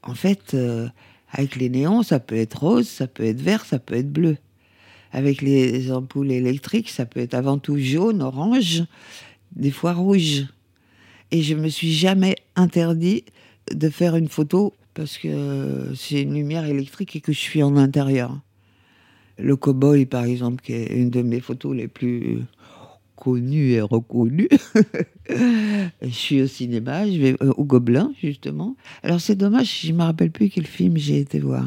[0.04, 0.88] en fait, euh,
[1.32, 4.38] avec les néons, ça peut être rose, ça peut être vert, ça peut être bleu.
[5.12, 8.84] Avec les ampoules électriques, ça peut être avant tout jaune, orange,
[9.56, 10.46] des fois rouge.
[11.32, 13.24] Et je me suis jamais interdit
[13.72, 17.78] de faire une photo parce que c'est une lumière électrique et que je suis en
[17.78, 18.40] intérieur.
[19.38, 22.40] Le cowboy, par exemple, qui est une de mes photos les plus
[23.28, 24.48] connu et reconnu.
[25.30, 28.78] je suis au cinéma, je vais euh, au Gobelin, justement.
[29.04, 31.66] Alors c'est dommage, je ne me rappelle plus quel film j'ai été voir.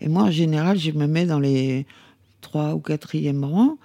[0.00, 1.84] Et moi, en général, je me mets dans les
[2.40, 3.76] trois ou quatrième rangs,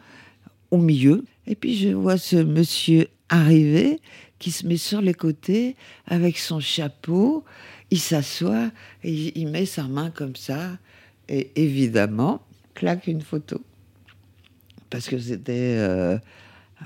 [0.71, 1.25] au milieu.
[1.47, 3.99] Et puis je vois ce monsieur arriver,
[4.39, 5.75] qui se met sur les côtés
[6.07, 7.43] avec son chapeau.
[7.91, 8.71] Il s'assoit
[9.03, 10.77] et il met sa main comme ça.
[11.27, 12.41] Et évidemment,
[12.73, 13.59] claque une photo.
[14.89, 15.75] Parce que c'était...
[15.77, 16.17] Euh,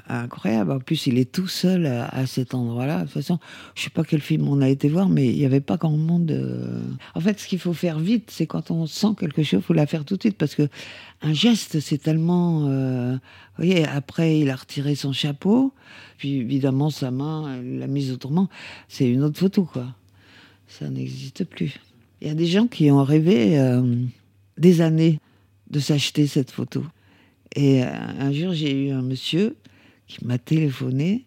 [0.07, 0.71] incroyable.
[0.71, 2.99] En plus, il est tout seul à, cet endroit-là.
[2.99, 3.39] De toute façon,
[3.75, 5.95] je sais pas quel film on a été voir, mais il n'y avait pas grand
[5.95, 6.31] monde.
[6.31, 6.81] Euh.
[7.15, 9.73] En fait, ce qu'il faut faire vite, c'est quand on sent quelque chose, il faut
[9.73, 10.67] la faire tout de suite parce que
[11.21, 12.67] un geste, c'est tellement.
[12.67, 15.73] Euh, vous voyez, après, il a retiré son chapeau,
[16.17, 18.49] puis évidemment sa main, l'a mise autrement.
[18.87, 19.87] C'est une autre photo, quoi.
[20.67, 21.79] Ça n'existe plus.
[22.21, 23.95] Il y a des gens qui ont rêvé euh,
[24.57, 25.19] des années
[25.69, 26.83] de s'acheter cette photo.
[27.55, 29.55] Et un jour, j'ai eu un monsieur
[30.13, 31.25] qui m'a téléphoné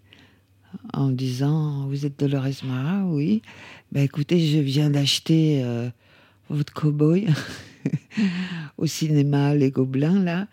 [0.92, 3.42] en me disant Vous êtes Dolores Mara Oui.
[3.90, 5.88] Ben écoutez, je viens d'acheter euh,
[6.48, 7.26] votre cowboy
[8.78, 10.46] au cinéma Les Gobelins, là.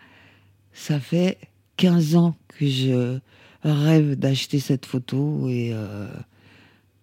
[0.72, 1.38] Ça fait
[1.76, 3.18] 15 ans que je
[3.62, 6.08] rêve d'acheter cette photo et euh,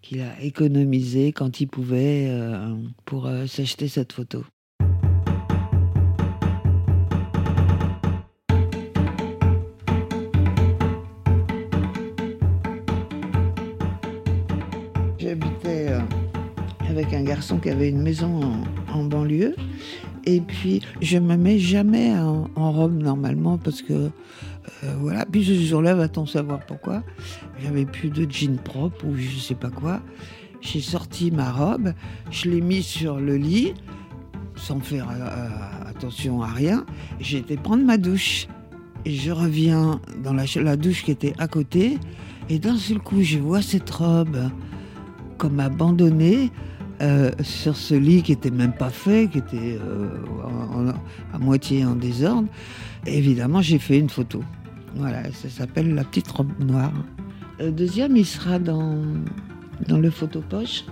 [0.01, 2.75] qu'il a économisé quand il pouvait euh,
[3.05, 4.43] pour s'acheter cette photo.
[17.41, 18.39] Garçon qui avait une maison
[18.93, 19.55] en, banlieue.
[20.25, 24.09] Et puis, je me mets jamais en, robe normalement parce que, euh,
[24.99, 25.25] voilà.
[25.25, 27.01] Puis ce jour-là, va-t-on savoir pourquoi,
[27.59, 30.01] j'avais plus de jean propre ou je sais pas quoi.
[30.61, 31.93] J'ai sorti ma robe,
[32.29, 33.73] je l'ai mise sur le lit,
[34.55, 36.85] sans faire euh, euh, attention à rien.
[37.19, 38.47] J'ai été prendre ma douche.
[39.03, 41.97] Et je reviens dans la douche qui était à côté.
[42.49, 44.37] Et d'un seul coup, je vois cette robe
[45.39, 46.51] comme abandonnée
[47.01, 50.91] euh, sur ce lit qui était même pas fait, qui était euh,
[51.33, 52.47] à moitié en désordre.
[53.05, 54.43] Évidemment, j'ai fait une photo.
[54.95, 56.93] Voilà, ça s'appelle La petite robe noire.
[57.59, 59.01] Le deuxième, il sera dans,
[59.87, 60.85] dans le photopoche.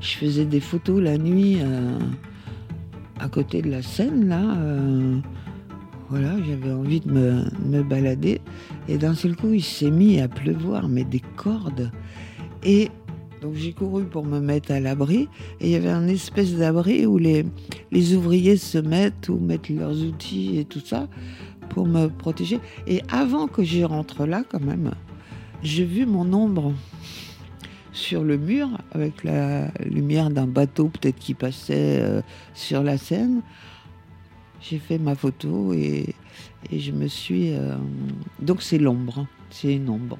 [0.00, 1.98] Je faisais des photos la nuit euh,
[3.18, 4.40] à côté de la scène, là.
[4.56, 5.18] euh,
[6.08, 8.40] voilà, j'avais envie de me, me balader.
[8.88, 11.92] Et d'un seul coup, il s'est mis à pleuvoir, mais des cordes.
[12.64, 12.90] Et
[13.40, 15.28] donc j'ai couru pour me mettre à l'abri.
[15.60, 17.44] Et il y avait un espèce d'abri où les,
[17.90, 21.08] les ouvriers se mettent ou mettent leurs outils et tout ça
[21.70, 22.60] pour me protéger.
[22.86, 24.90] Et avant que je rentre là, quand même,
[25.62, 26.72] j'ai vu mon ombre
[27.92, 32.22] sur le mur avec la lumière d'un bateau peut-être qui passait euh,
[32.54, 33.42] sur la Seine.
[34.60, 36.14] J'ai fait ma photo et,
[36.70, 37.52] et je me suis...
[37.52, 37.76] euh,
[38.40, 40.18] Donc c'est l'ombre, c'est une ombre.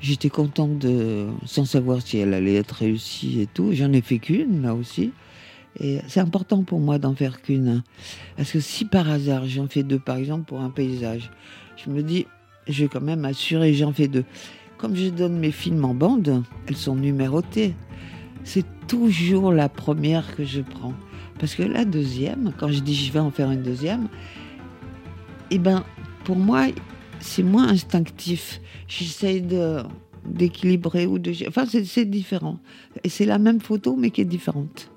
[0.00, 3.72] J'étais contente de, sans savoir si elle allait être réussie et tout.
[3.72, 5.12] J'en ai fait qu'une là aussi.
[5.80, 7.68] Et c'est important pour moi d'en faire qu'une.
[7.68, 7.84] hein.
[8.36, 11.30] Parce que si par hasard j'en fais deux, par exemple pour un paysage,
[11.76, 12.26] je me dis,
[12.66, 14.24] je vais quand même assurer, j'en fais deux.
[14.78, 17.74] Comme je donne mes films en bande, elles sont numérotées.
[18.44, 20.94] C'est toujours la première que je prends.
[21.38, 24.08] Parce que la deuxième, quand je dis je vais en faire une deuxième,
[25.50, 25.84] eh ben,
[26.24, 26.66] pour moi,
[27.20, 28.60] c'est moins instinctif.
[28.88, 29.82] J'essaye de
[30.24, 32.58] d'équilibrer ou de enfin c'est différent.
[33.04, 34.90] Et c'est la même photo mais qui est différente.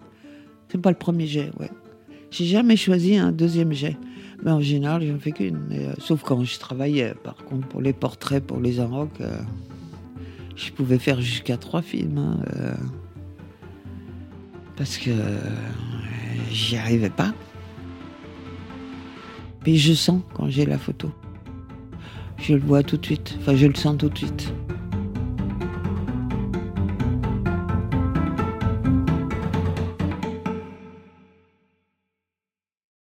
[0.69, 1.69] C'est pas le premier jet ouais.
[2.31, 3.97] J'ai jamais choisi un deuxième jet.
[4.43, 5.59] Mais en général j'en fais qu'une.
[5.69, 9.37] Mais, euh, sauf quand je travaillais par contre pour les portraits pour les enrocs euh,
[10.55, 12.73] je pouvais faire jusqu'à trois films hein, euh,
[14.75, 15.39] parce que euh,
[16.51, 17.33] j'y arrivais pas.
[19.61, 21.11] Puis je sens quand j'ai la photo
[22.41, 23.35] je le vois tout de suite.
[23.39, 24.51] Enfin, je le sens tout de suite.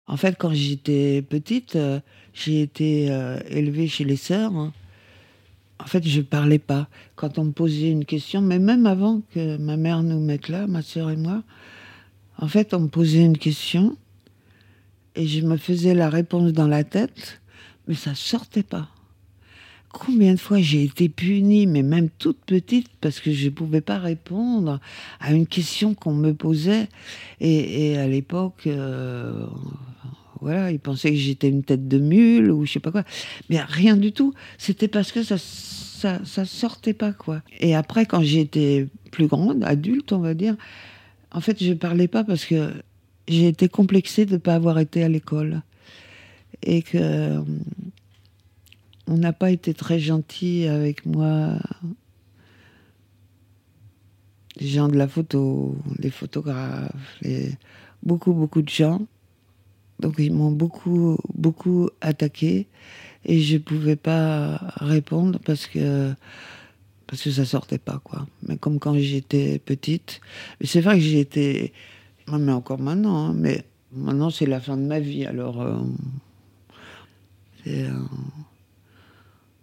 [0.07, 1.99] En fait, quand j'étais petite, euh,
[2.35, 4.55] j'ai été euh, élevée chez les sœurs.
[4.55, 4.73] hein.
[5.81, 6.87] En fait, je parlais pas.
[7.17, 10.67] Quand on me posait une question, mais même avant que ma mère nous mette là,
[10.67, 11.43] ma sœur et moi,
[12.39, 13.97] en fait, on me posait une question
[15.17, 17.41] et je me faisais la réponse dans la tête,
[17.89, 18.89] mais ça sortait pas.
[19.93, 23.83] Combien de fois j'ai été punie, mais même toute petite, parce que je ne pouvais
[23.83, 24.81] pas répondre
[25.21, 26.89] à une question qu'on me posait.
[27.41, 29.47] Et, à l'époque, euh,
[30.41, 33.05] voilà, ils pensaient que j'étais une tête de mule ou je sais pas quoi.
[33.51, 34.33] Mais rien du tout.
[34.57, 37.43] C'était parce que ça, ça, sortait pas, quoi.
[37.61, 40.57] Et après, quand j'étais plus grande, adulte, on va dire,
[41.33, 42.73] en fait, je parlais pas parce que
[43.29, 45.63] j'ai été complexée de ne pas avoir été à l'école.
[46.63, 47.41] Et que euh,
[49.13, 51.59] on n'a pas été très gentil avec moi.
[54.59, 57.53] Les gens de la photo, les photographes, les...
[58.03, 59.03] beaucoup, beaucoup de gens.
[60.01, 62.67] Donc ils m'ont beaucoup, beaucoup attaqué
[63.27, 66.13] et je pouvais pas répondre parce que
[67.07, 68.27] parce que ça sortait pas quoi.
[68.49, 70.23] Mais comme quand j'étais petite,
[70.63, 71.75] c'est vrai que j'ai été,
[72.29, 75.61] mais encore maintenant, hein, mais maintenant c'est la fin de ma vie alors.
[75.61, 75.83] euh,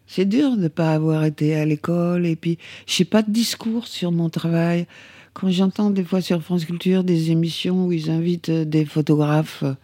[0.09, 2.57] c'est dur de ne pas avoir été à l'école et puis
[2.87, 4.87] j'ai pas de discours sur mon travail.
[5.35, 9.61] Quand j'entends des fois sur France Culture des émissions où ils invitent euh, des photographes,
[9.61, 9.75] euh,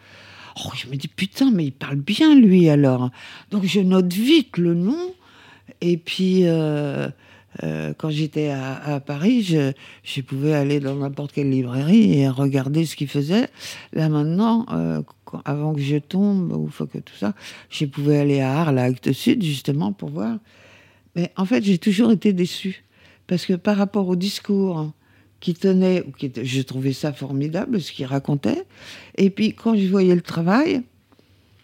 [0.66, 3.12] oh, je me dis putain, mais il parle bien lui alors.
[3.52, 5.14] Donc je note vite le nom
[5.82, 7.08] et puis euh,
[7.62, 9.74] quand j'étais à, Paris, je,
[10.04, 13.48] je pouvais aller dans n'importe quelle librairie et regarder ce qu'ils faisaient.
[13.94, 14.66] Là maintenant,
[15.46, 17.34] avant que je tombe ou faut que tout ça,
[17.70, 20.38] je pouvais aller à Arles, à Actes Sud, justement, pour voir.
[21.16, 22.84] Mais en fait, j'ai toujours été déçue.
[23.28, 24.92] Parce que par rapport au discours
[25.40, 28.64] qui tenait, ou qui je trouvais ça formidable, ce qu'il racontait.
[29.18, 30.82] Et puis, quand je voyais le travail,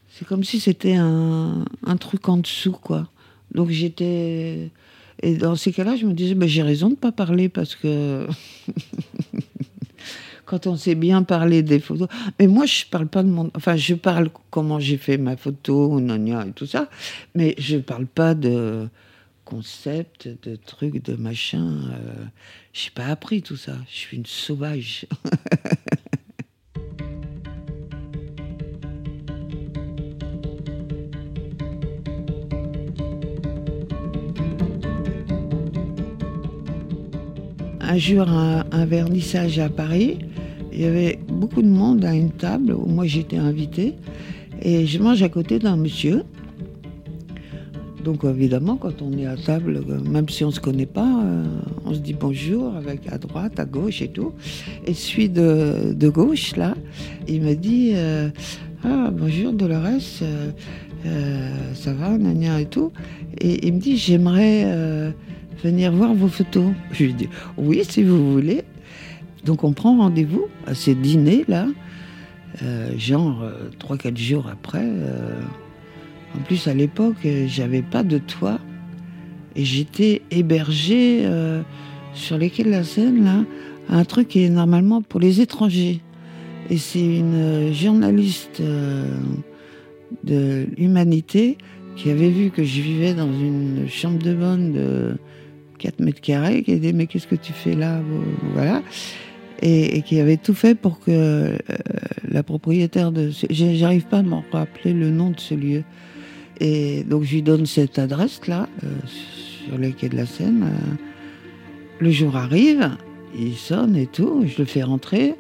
[0.10, 3.08] c'est comme si c'était un, un truc en dessous, quoi.
[3.54, 4.70] Donc j'étais.
[5.24, 7.76] Et dans ces cas-là, je me disais, ben, j'ai raison de ne pas parler parce
[7.76, 8.28] que.
[10.52, 12.10] quand on sait bien parler des photos.
[12.38, 13.50] Mais moi, je parle pas de mon.
[13.56, 16.90] Enfin, je parle comment j'ai fait ma photo, Nonia et tout ça.
[17.36, 18.90] Mais je parle pas de
[19.46, 21.66] concept, de trucs, de machin.
[21.94, 22.26] Euh,
[22.74, 23.78] j'ai pas appris tout ça.
[23.90, 25.06] Je suis une sauvage.
[37.80, 40.20] un jour, un, vernissage à Paris.
[40.74, 43.96] Il y avait beaucoup de monde à une table où moi j'étais invitée.
[44.62, 46.24] Et je mange à côté d'un monsieur
[48.04, 51.46] donc évidemment, quand on est à table, même si on ne se connaît pas, euh,
[51.86, 54.34] on se dit bonjour avec à droite, à gauche et tout.
[54.86, 56.76] Et celui de, gauche, là,
[57.28, 58.30] il me dit euh,
[58.84, 62.92] Ah, bonjour Dolores, euh, ça va, Nania et tout.
[63.40, 65.14] Et il me dit J'aimerais
[65.64, 66.72] venir voir vos photos.
[66.92, 68.64] Je lui dis Oui, si vous voulez.
[69.46, 71.68] Donc on prend rendez-vous à ces dîners-là,
[72.98, 73.44] genre
[73.80, 74.88] 3-4 jours après.
[76.36, 78.60] En plus, à l'époque, euh, j'avais pas de toit
[79.56, 81.62] et j'étais hébergée euh,
[82.14, 83.44] sur les quais de la Seine, là,
[83.90, 86.00] un truc qui est normalement pour les étrangers.
[86.70, 88.62] Et c'est une euh, journaliste
[90.24, 91.58] de l'humanité
[91.98, 95.18] qui avait vu que je vivais dans une chambre de bonne de
[95.80, 98.00] 4 mètres carrés, qui a dit Mais qu'est-ce que tu fais là?
[98.54, 98.82] Voilà.
[99.64, 101.56] Et, qui avait tout fait pour que
[102.28, 103.30] la propriétaire de.
[103.50, 105.84] J'arrive pas à me rappeler le nom de ce lieu.
[106.62, 110.64] Et donc je lui donne cette adresse-là, euh, sur les quais de la Seine.
[110.64, 110.96] Euh.
[112.00, 112.92] le jour arrive,
[113.38, 115.34] il sonne et tout, je le fais rentrer.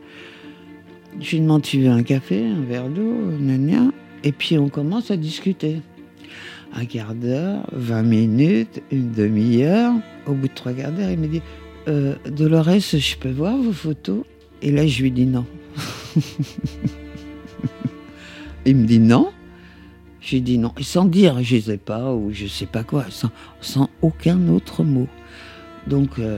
[1.20, 3.92] Je lui demande tu veux un café, un verre d'eau, gna
[4.24, 5.82] Et puis on commence à discuter.
[6.74, 9.94] Un quart d'heure, 20 minutes, une demi-heure.
[10.26, 11.42] Au bout de trois quarts d'heure, il me dit
[11.88, 14.24] euh, Dolores, je peux voir vos photos
[14.62, 15.46] Et là, je lui dis non.
[18.66, 19.32] il me dit non.
[20.22, 23.90] J'ai dit non, et sans dire je sais pas ou je sais pas quoi, sans,
[24.04, 25.08] aucun autre mot.
[25.88, 26.38] Donc euh,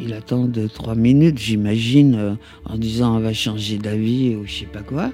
[0.00, 2.34] il attend de trois minutes, j'imagine, euh,
[2.64, 5.12] en disant on va changer d'avis ou je sais pas quoi.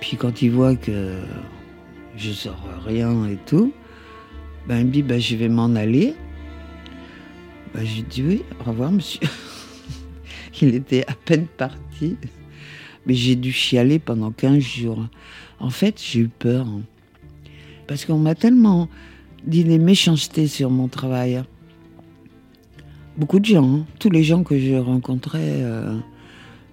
[0.00, 1.18] Puis quand il voit que
[2.16, 3.72] je sors rien et tout,
[4.66, 6.14] ben, il me dit ben, je vais m'en aller.
[7.74, 9.20] Ben, j'ai dit oui, au revoir monsieur.
[10.62, 12.16] il était à peine parti.
[13.06, 15.06] Mais j'ai dû chialer pendant 15 jours.
[15.58, 16.66] En fait, j'ai eu peur.
[17.86, 18.88] Parce qu'on m'a tellement
[19.44, 21.42] dit des méchancetés sur mon travail.
[23.16, 23.86] Beaucoup de gens, hein.
[23.98, 25.98] tous les gens que je rencontrais, euh,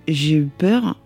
[0.08, 0.98] j'ai eu peur,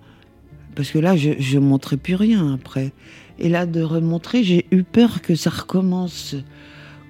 [0.76, 2.92] parce que là, je ne montrais plus rien après.
[3.40, 6.36] Et là, de remontrer, j'ai eu peur que ça recommence,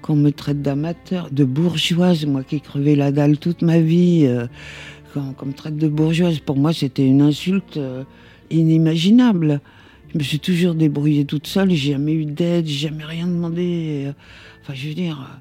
[0.04, 4.46] qu'on me traite d'amateur, de bourgeoise, moi qui crevais la dalle toute ma vie, euh,
[5.14, 6.40] qu'on me traite de bourgeoise.
[6.40, 8.04] Pour moi, c'était une insulte euh,
[8.50, 9.62] inimaginable.
[10.12, 14.12] Je me suis toujours débrouillée toute seule, j'ai jamais eu d'aide, j'ai jamais rien demandé.
[14.62, 15.40] Enfin, je veux dire.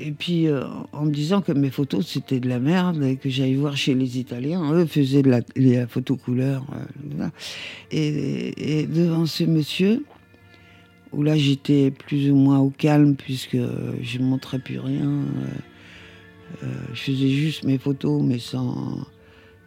[0.00, 3.28] Et puis, euh, en me disant que mes photos, c'était de la merde et que
[3.28, 6.64] j'allais voir chez les Italiens, eux faisaient de la, photo couleur.
[7.20, 7.28] Euh,
[7.90, 10.04] et, devant ce monsieur,
[11.12, 15.08] où là j'étais plus ou moins au calme puisque je ne montrais plus rien,
[16.62, 19.06] euh, je faisais juste mes photos mais sans,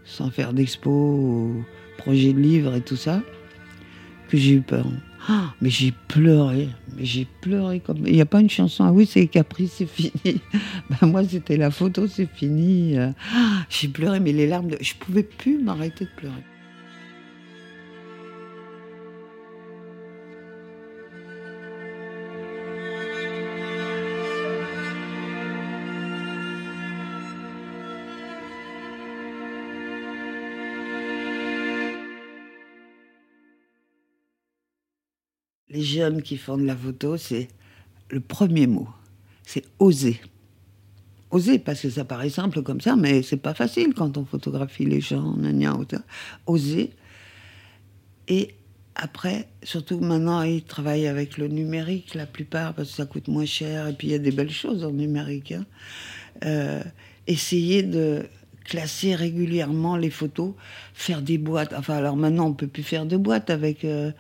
[0.06, 1.54] sans faire d'expo
[1.98, 3.22] projet de livre et tout ça
[4.30, 4.86] que j'ai eu peur.
[5.28, 8.08] Ah, mais j'ai pleuré, mais j'ai pleuré comme.
[8.08, 10.12] Il n'y a pas une chanson, ah oui, c'est Capri, c'est fini.
[10.90, 12.98] ben moi, c'était la photo, c'est fini.
[12.98, 13.14] Ah,
[13.70, 14.78] j'ai pleuré, mais les larmes, de...
[14.82, 16.44] je pouvais plus m'arrêter de pleurer.
[35.72, 37.48] Les jeunes qui font de la photo, c'est
[38.10, 38.90] le premier mot,
[39.44, 40.20] c'est oser.
[41.32, 44.86] Oser, parce que ça paraît simple comme ça, mais c'est pas facile quand on photographie
[44.86, 45.38] les gens,
[46.46, 46.92] Oser.
[48.28, 48.54] Et
[48.96, 53.46] après, surtout maintenant, ils travaillent avec le numérique, la plupart, parce que ça coûte moins
[53.46, 55.54] cher, et puis il y a des belles choses en numérique.
[55.54, 55.66] Hein.
[56.44, 56.84] Euh,
[57.28, 58.28] essayer de
[58.66, 60.54] classer régulièrement les photos,
[60.94, 61.74] faire des boîtes.
[61.74, 63.86] Enfin, alors maintenant, on peut plus faire de boîtes avec.
[63.86, 64.12] Euh,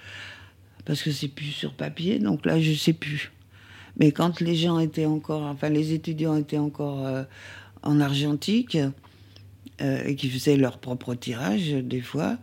[0.85, 3.31] parce que c'est plus sur papier, donc là je sais plus.
[3.97, 7.23] Mais quand les gens étaient encore, enfin les étudiants étaient encore euh,
[7.83, 8.77] en argentique
[9.81, 12.37] euh, et qui faisaient leur propre tirage, des fois,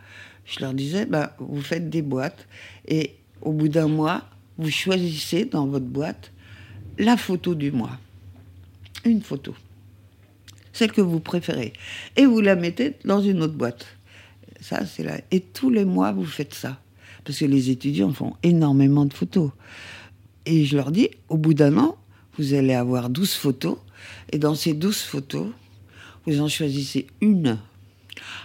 [0.45, 2.47] je leur disais, bah, vous faites des boîtes
[2.87, 4.25] et au bout d'un mois,
[4.59, 6.33] vous choisissez dans votre boîte
[6.99, 7.99] la photo du mois.
[9.05, 9.55] une photo,
[10.73, 11.73] celle que vous préférez,
[12.17, 13.87] et vous la mettez dans une autre boîte.
[14.61, 15.21] Ça, c'est là.
[15.31, 16.81] Et tous les mois, vous faites ça.
[17.29, 19.51] Parce que les étudiants font énormément de photos.
[20.47, 21.99] Et je leur dis, au bout d'un an,
[22.39, 23.77] vous allez avoir 12 photos.
[24.33, 25.49] Et dans ces 12 photos,
[26.25, 27.59] vous en choisissez une.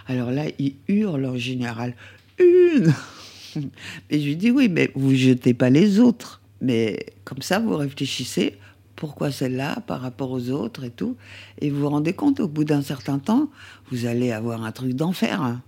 [0.06, 1.96] Alors là, ils hurlent en général.
[2.38, 2.92] Une
[4.10, 6.42] Et je lui dis, oui, mais vous jetez pas les autres.
[6.60, 8.58] Mais comme ça, vous réfléchissez
[8.96, 11.16] pourquoi celle-là par rapport aux autres et tout.
[11.62, 13.48] Et vous vous rendez compte, au bout d'un certain temps,
[13.90, 15.58] vous allez avoir un truc d'enfer.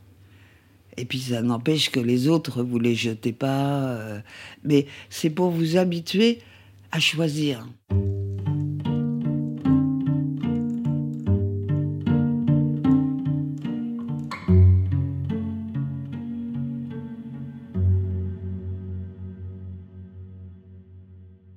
[0.98, 3.88] Et puis ça n'empêche que les autres, vous les jetez pas.
[3.88, 4.20] Euh,
[4.64, 6.38] mais c'est pour vous habituer
[6.90, 7.66] à choisir.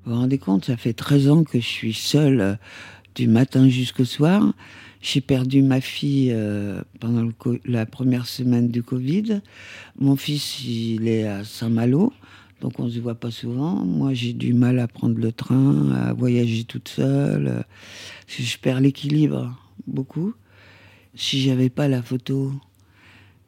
[0.04, 2.56] Vous vous rendez compte, ça fait 13 ans que je suis seule euh,
[3.16, 4.54] du matin jusqu'au soir.
[5.02, 7.30] J'ai perdu ma fille euh, pendant
[7.66, 9.42] la première semaine du Covid.
[9.98, 12.12] Mon fils, il est à Saint-Malo,
[12.60, 13.86] donc on ne se voit pas souvent.
[13.86, 17.64] Moi, j'ai du mal à prendre le train, à voyager toute seule.
[18.28, 20.34] Je perds l'équilibre beaucoup.
[21.16, 22.52] Si j'avais pas la photo,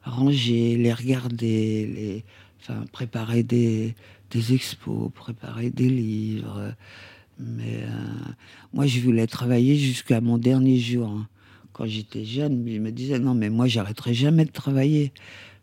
[0.04, 2.24] ranger, les regarder, les,
[2.62, 3.94] enfin, préparer des,
[4.32, 6.74] des expos, préparer des livres.
[7.40, 8.32] Mais euh,
[8.74, 11.26] moi, je voulais travailler jusqu'à mon dernier jour.
[11.74, 15.14] Quand j'étais jeune, je me disais non, mais moi, j'arrêterai jamais de travailler.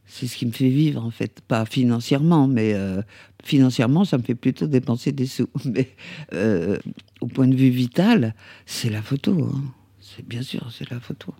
[0.06, 1.40] C'est ce qui me fait vivre, en fait.
[1.42, 3.02] Pas financièrement, mais euh,
[3.44, 5.48] financièrement, ça me fait plutôt dépenser des sous.
[5.66, 5.94] Mais
[6.32, 6.78] euh,
[7.20, 8.34] au point de vue vital,
[8.64, 9.32] c'est la photo.
[9.44, 9.62] Hein.
[10.00, 11.34] C'est bien sûr, c'est la photo.